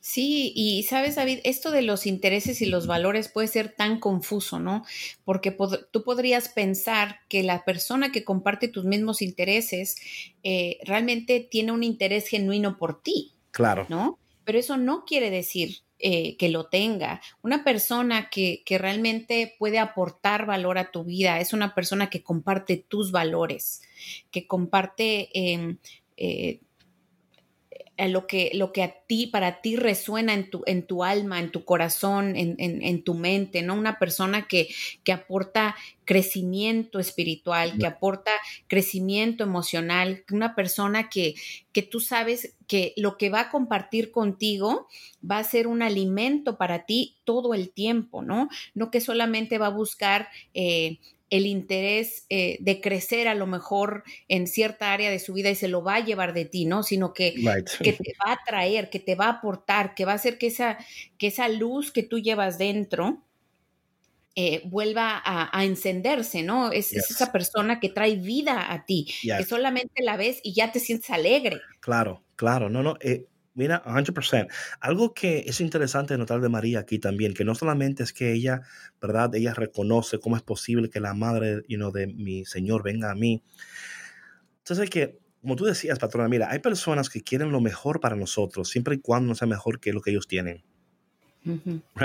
[0.00, 4.58] Sí, y sabes, David, esto de los intereses y los valores puede ser tan confuso,
[4.58, 4.84] ¿no?
[5.24, 5.56] Porque
[5.90, 9.96] tú podrías pensar que la persona que comparte tus mismos intereses
[10.42, 13.34] eh, realmente tiene un interés genuino por ti.
[13.50, 13.86] Claro.
[13.88, 14.18] ¿No?
[14.44, 17.20] Pero eso no quiere decir eh, que lo tenga.
[17.42, 22.22] Una persona que, que, realmente puede aportar valor a tu vida es una persona que
[22.22, 23.82] comparte tus valores,
[24.30, 25.78] que comparte em,
[26.16, 26.60] eh,
[28.06, 31.50] lo que, lo que a ti, para ti resuena en tu, en tu alma, en
[31.50, 33.74] tu corazón, en, en, tu mente, ¿no?
[33.74, 34.68] Una persona que,
[35.02, 35.74] que aporta
[36.04, 38.30] crecimiento espiritual, que aporta
[38.68, 41.34] crecimiento emocional, una persona que,
[41.72, 44.86] que tú sabes que lo que va a compartir contigo
[45.28, 48.48] va a ser un alimento para ti todo el tiempo, ¿no?
[48.74, 50.98] No que solamente va a buscar eh,
[51.30, 55.54] el interés eh, de crecer a lo mejor en cierta área de su vida y
[55.54, 56.82] se lo va a llevar de ti, ¿no?
[56.82, 57.34] Sino que,
[57.82, 60.46] que te va a traer, que te va a aportar, que va a hacer que
[60.46, 60.78] esa,
[61.18, 63.22] que esa luz que tú llevas dentro
[64.40, 66.70] eh, vuelva a, encenderse, ¿no?
[66.70, 70.78] Es, esa persona que trae vida a ti, que solamente la ves y ya te
[70.78, 71.60] sientes alegre.
[71.80, 72.96] Claro, claro, no, no.
[73.00, 73.26] Eh,
[73.58, 74.46] Mira, 100%.
[74.78, 78.62] Algo que es interesante notar de María aquí también, que no solamente es que ella,
[79.02, 79.34] ¿verdad?
[79.34, 83.16] Ella reconoce cómo es posible que la madre you know, de mi Señor venga a
[83.16, 83.42] mí.
[84.58, 88.68] Entonces, que, como tú decías, patrona, mira, hay personas que quieren lo mejor para nosotros,
[88.68, 90.62] siempre y cuando no sea mejor que lo que ellos tienen.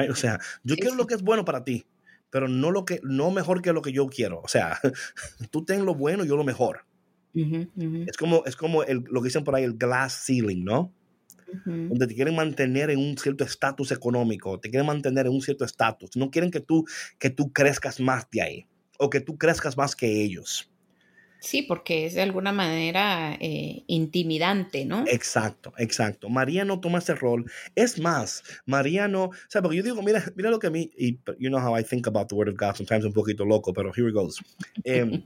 [0.10, 1.86] O sea, yo quiero lo que es bueno para ti,
[2.32, 4.40] pero no, lo que, no mejor que lo que yo quiero.
[4.40, 4.80] O sea,
[5.52, 6.88] tú ten lo bueno, yo lo mejor.
[7.36, 10.92] Es como, es como el, lo que dicen por ahí, el glass ceiling, ¿no?
[11.66, 15.66] Donde te quieren mantener en un cierto estatus económico, te quieren mantener en un cierto
[15.66, 16.86] estatus, no quieren que tú,
[17.20, 18.68] que tú crezcas más de ahí
[19.00, 20.70] o que tú crezcas más que ellos.
[21.44, 25.04] Sí, porque es de alguna manera eh, intimidante, ¿no?
[25.08, 26.30] Exacto, exacto.
[26.30, 27.52] María no toma ese rol.
[27.76, 30.90] Es más, María no, o sea, porque yo digo, mira, mira lo que a mí,
[30.98, 33.74] y you know how I think about the word of God, sometimes un poquito loco,
[33.74, 34.38] pero here it goes.
[34.86, 35.22] Eh,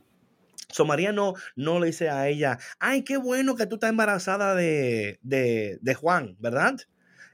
[0.69, 4.53] So María no, no le dice a ella, ay, qué bueno que tú estás embarazada
[4.55, 6.77] de, de, de Juan, ¿verdad?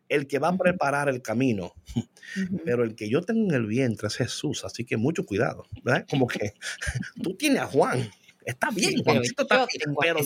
[0.09, 1.73] el que va a preparar el camino.
[2.65, 6.05] Pero el que yo tengo en el vientre es Jesús, así que mucho cuidado, ¿verdad?
[6.09, 6.53] Como que
[7.23, 8.09] tú tienes a Juan,
[8.45, 9.21] Está bien, pero,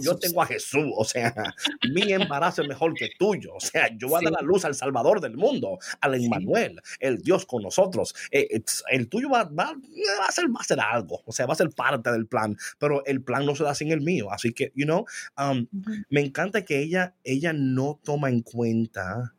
[0.02, 0.92] yo, tengo a Jesús.
[0.96, 1.34] O sea,
[1.94, 3.56] mi embarazo es mejor que tuyo.
[3.56, 7.20] O sea, yo voy a dar la luz al Salvador del mundo, al Emmanuel, el
[7.20, 8.16] Dios con nosotros.
[8.32, 9.76] Eh, el tuyo va, va,
[10.28, 11.22] a ser, va a ser algo.
[11.26, 13.92] O sea, va a ser parte del plan, pero el plan no se da sin
[13.92, 14.32] el mío.
[14.32, 15.06] Así que, you know,
[15.38, 15.68] um,
[16.10, 19.34] me encanta que ella, ella no toma en cuenta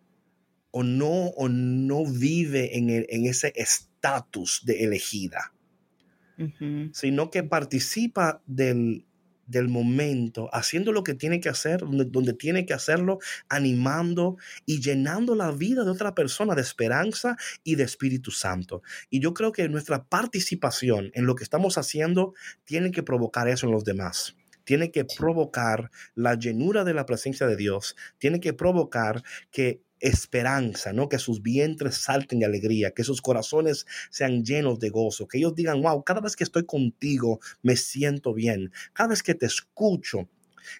[0.71, 5.53] o no, o no vive en, en ese estatus de elegida
[6.93, 9.05] sino que participa del,
[9.69, 13.19] momento, haciendo lo que tiene que hacer, donde, tiene que hacerlo,
[13.49, 14.37] animando
[14.67, 18.83] y llenando la vida de otra persona de esperanza y de Espíritu Santo.
[19.11, 22.35] Y yo creo que nuestra participación en lo que estamos haciendo
[22.65, 24.37] tiene que provocar eso en los demás.
[24.65, 30.93] Tiene que provocar la llenura de la presencia de Dios, tiene que provocar que esperanza,
[30.93, 31.09] ¿no?
[31.09, 35.55] Que sus vientres salten de alegría, que sus corazones sean llenos de gozo, que ellos
[35.55, 40.29] digan, wow, cada vez que estoy contigo me siento bien, cada vez que te escucho,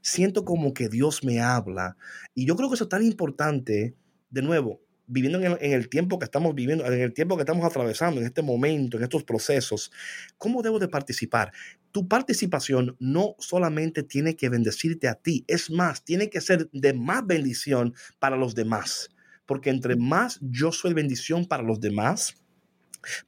[0.03, 1.97] siento como que Dios me habla.
[2.35, 3.95] Y yo creo que eso es tan importante,
[4.31, 8.21] de nuevo, viviendo en el, tiempo que estamos viviendo, en el tiempo que estamos atravesando,
[8.21, 9.91] en este momento, en estos procesos,
[10.37, 11.53] ¿cómo debo de participar?
[11.93, 16.93] Tu participación no solamente tiene que bendecirte a ti, es más, tiene que ser de
[16.93, 19.11] más bendición para los demás,
[19.47, 22.35] porque entre más yo soy bendición para los demás,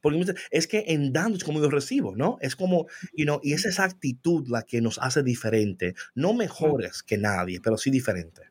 [0.01, 2.37] porque es que en dando es como yo recibo, ¿no?
[2.41, 7.03] Es como, you know, y es esa actitud la que nos hace diferente, no mejores
[7.03, 8.41] que nadie, pero sí diferente.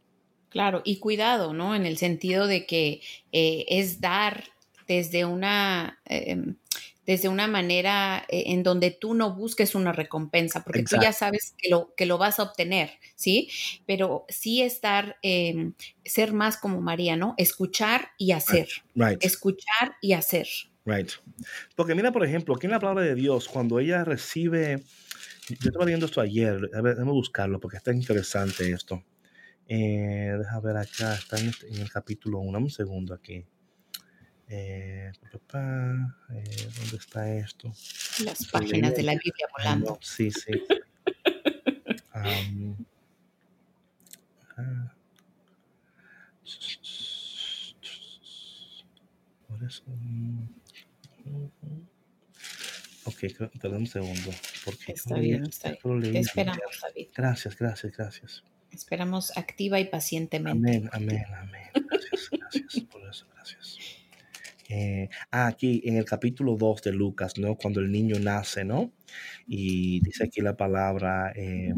[0.49, 1.75] Claro, y cuidado, ¿no?
[1.77, 3.01] En el sentido de que
[3.33, 4.45] eh, es dar
[4.89, 6.57] desde una, em,
[7.11, 11.57] desde una manera eh, en donde tú no busques una recompensa, porque tú ya sabes
[11.59, 13.51] que lo, que lo vas a obtener, ¿sí?
[13.85, 17.35] Pero sí estar, em, ser más como María, ¿no?
[17.37, 18.69] Escuchar y hacer.
[18.95, 19.19] Right.
[19.25, 20.47] Escuchar y hacer.
[20.85, 21.11] Right.
[21.75, 24.85] Porque mira, por ejemplo, aquí en la palabra de Dios, cuando ella recibe,
[25.49, 29.03] yo estaba viendo esto ayer, a ver, déjame buscarlo porque está interesante esto.
[29.67, 33.45] Eh, deja ver acá, está en, este, el capítulo 1, un segundo aquí.
[34.53, 35.13] Eh, eh,
[36.77, 37.73] ¿Dónde está esto?
[38.25, 39.97] Las páginas de la Biblia volando.
[40.03, 40.51] sí, sí.
[49.47, 49.85] por eso.
[53.05, 53.19] Ok,
[53.61, 54.31] perdón un segundo.
[54.65, 56.13] Porque está bien, está bien.
[56.13, 57.09] Te esperamos, David.
[57.15, 58.45] Gracias, gracias, gracias.
[58.73, 60.59] Esperamos activa y pacientemente.
[60.59, 61.71] Amén, amén, amén.
[61.73, 62.85] Gracias, gracias.
[64.71, 67.57] Eh, ah, aquí en el capítulo 2 de Lucas, ¿no?
[67.57, 68.93] Cuando el niño nace, ¿no?
[69.47, 71.75] Y dice aquí la palabra, eh,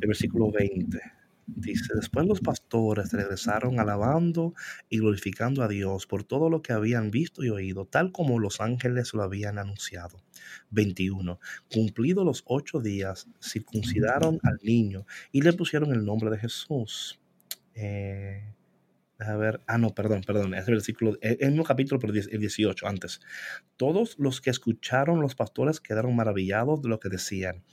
[0.00, 1.00] el versículo 20.
[1.44, 4.54] Dice, después los pastores regresaron alabando
[4.88, 8.60] y glorificando a Dios por todo lo que habían visto y oído, tal como los
[8.60, 10.22] ángeles lo habían anunciado.
[10.70, 11.40] 21.
[11.68, 17.20] Cumplidos los ocho días, circuncidaron al niño y le pusieron el nombre de Jesús.
[17.74, 18.54] Eh,
[19.28, 22.38] a ver, ah, no, perdón, perdón, es el versículo, es el mismo capítulo, pero el
[22.40, 23.20] 18 antes.
[23.76, 27.64] Todos los que escucharon los pastores quedaron maravillados de lo que decían.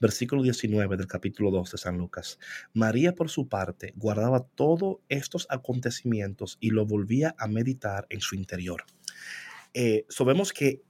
[0.00, 2.38] Versículo 19 del capítulo 2 de San Lucas.
[2.72, 8.34] María, por su parte, guardaba todos estos acontecimientos y lo volvía a meditar en su
[8.34, 8.84] interior.
[9.74, 10.82] Eh, sabemos que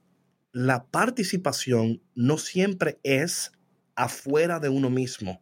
[0.51, 3.51] la participación no siempre es
[3.95, 5.41] afuera de uno mismo.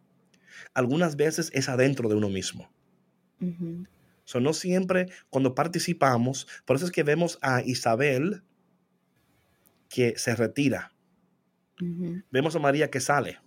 [0.74, 2.70] Algunas veces es adentro de uno mismo.
[4.36, 8.44] No siempre cuando participamos, por eso es que vemos a Isabel
[9.90, 10.94] que se retira.
[12.32, 13.40] Vemos a María que sale.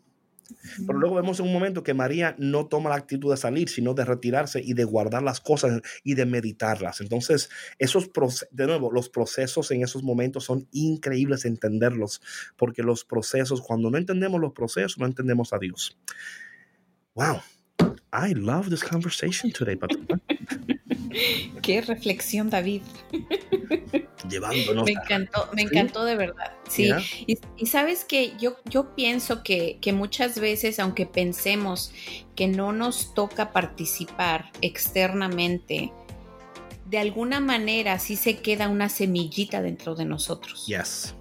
[0.86, 3.94] Pero luego vemos en un momento que María no toma la actitud de salir, sino
[3.94, 7.00] de retirarse y de guardar las cosas y de meditarlas.
[7.00, 8.10] Entonces, esos
[8.50, 12.20] de nuevo, los procesos en esos momentos son increíbles entenderlos,
[12.56, 15.98] porque los procesos, cuando no entendemos los procesos, no entendemos a Dios.
[17.14, 17.40] Wow,
[18.12, 19.78] I love this conversation today,
[21.62, 22.82] Qué reflexión, David.
[24.28, 24.84] Llevándonos.
[24.84, 26.52] Me encantó, me encantó de verdad.
[26.68, 26.90] Sí.
[27.26, 31.92] Y, sabes que yo, yo pienso que, que muchas veces, aunque pensemos
[32.36, 35.90] que no nos toca participar externamente,
[36.86, 40.66] de alguna manera sí se queda una semillita dentro de nosotros.
[40.66, 41.14] Yes.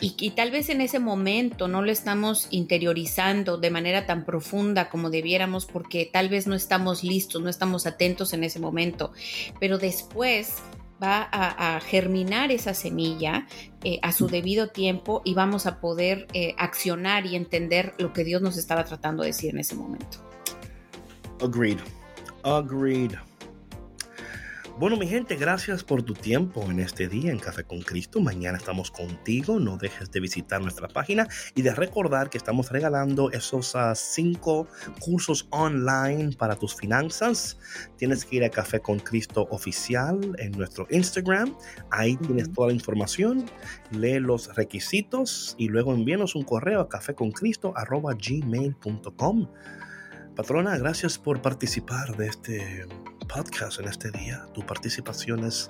[0.00, 5.10] Y, tal vez en ese momento no lo estamos interiorizando de manera tan profunda como
[5.10, 9.12] debiéramos porque tal vez no estamos listos, no estamos atentos en ese momento,
[9.58, 10.62] pero después
[11.02, 13.48] va a, germinar esa semilla
[13.82, 18.22] eh, a su debido tiempo y vamos a poder eh, accionar y entender lo que
[18.22, 20.18] Dios nos estaba tratando de decir en ese momento.
[21.40, 21.78] Agreed.
[22.44, 23.14] Agreed.
[24.78, 28.20] Bueno, mi gente, gracias por tu tiempo en este día en Café con Cristo.
[28.20, 29.60] Mañana estamos contigo.
[29.60, 34.66] No dejes de visitar nuestra página y de recordar que estamos regalando esos uh, cinco
[34.98, 37.58] cursos online para tus finanzas.
[37.96, 41.54] Tienes que ir a Café con Cristo oficial en nuestro Instagram.
[41.90, 43.44] Ahí tienes toda la información.
[43.90, 49.48] Lee los requisitos y luego envíanos un correo a caféconcristo.gmail.com.
[50.36, 52.86] Patrona, gracias por participar de este
[53.28, 54.46] podcast en este día.
[54.54, 55.68] Tu participación es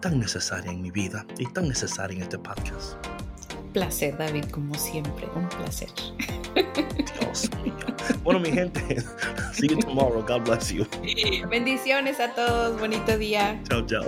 [0.00, 2.94] tan necesaria en mi vida y tan necesaria en este podcast.
[3.74, 5.90] Placer, David, como siempre, un placer.
[7.20, 7.74] Dios mío.
[8.24, 8.80] Bueno, mi gente,
[9.52, 10.24] see you tomorrow.
[10.26, 10.86] God bless you.
[11.50, 12.80] Bendiciones a todos.
[12.80, 13.60] Bonito día.
[13.68, 14.04] Chao, chao.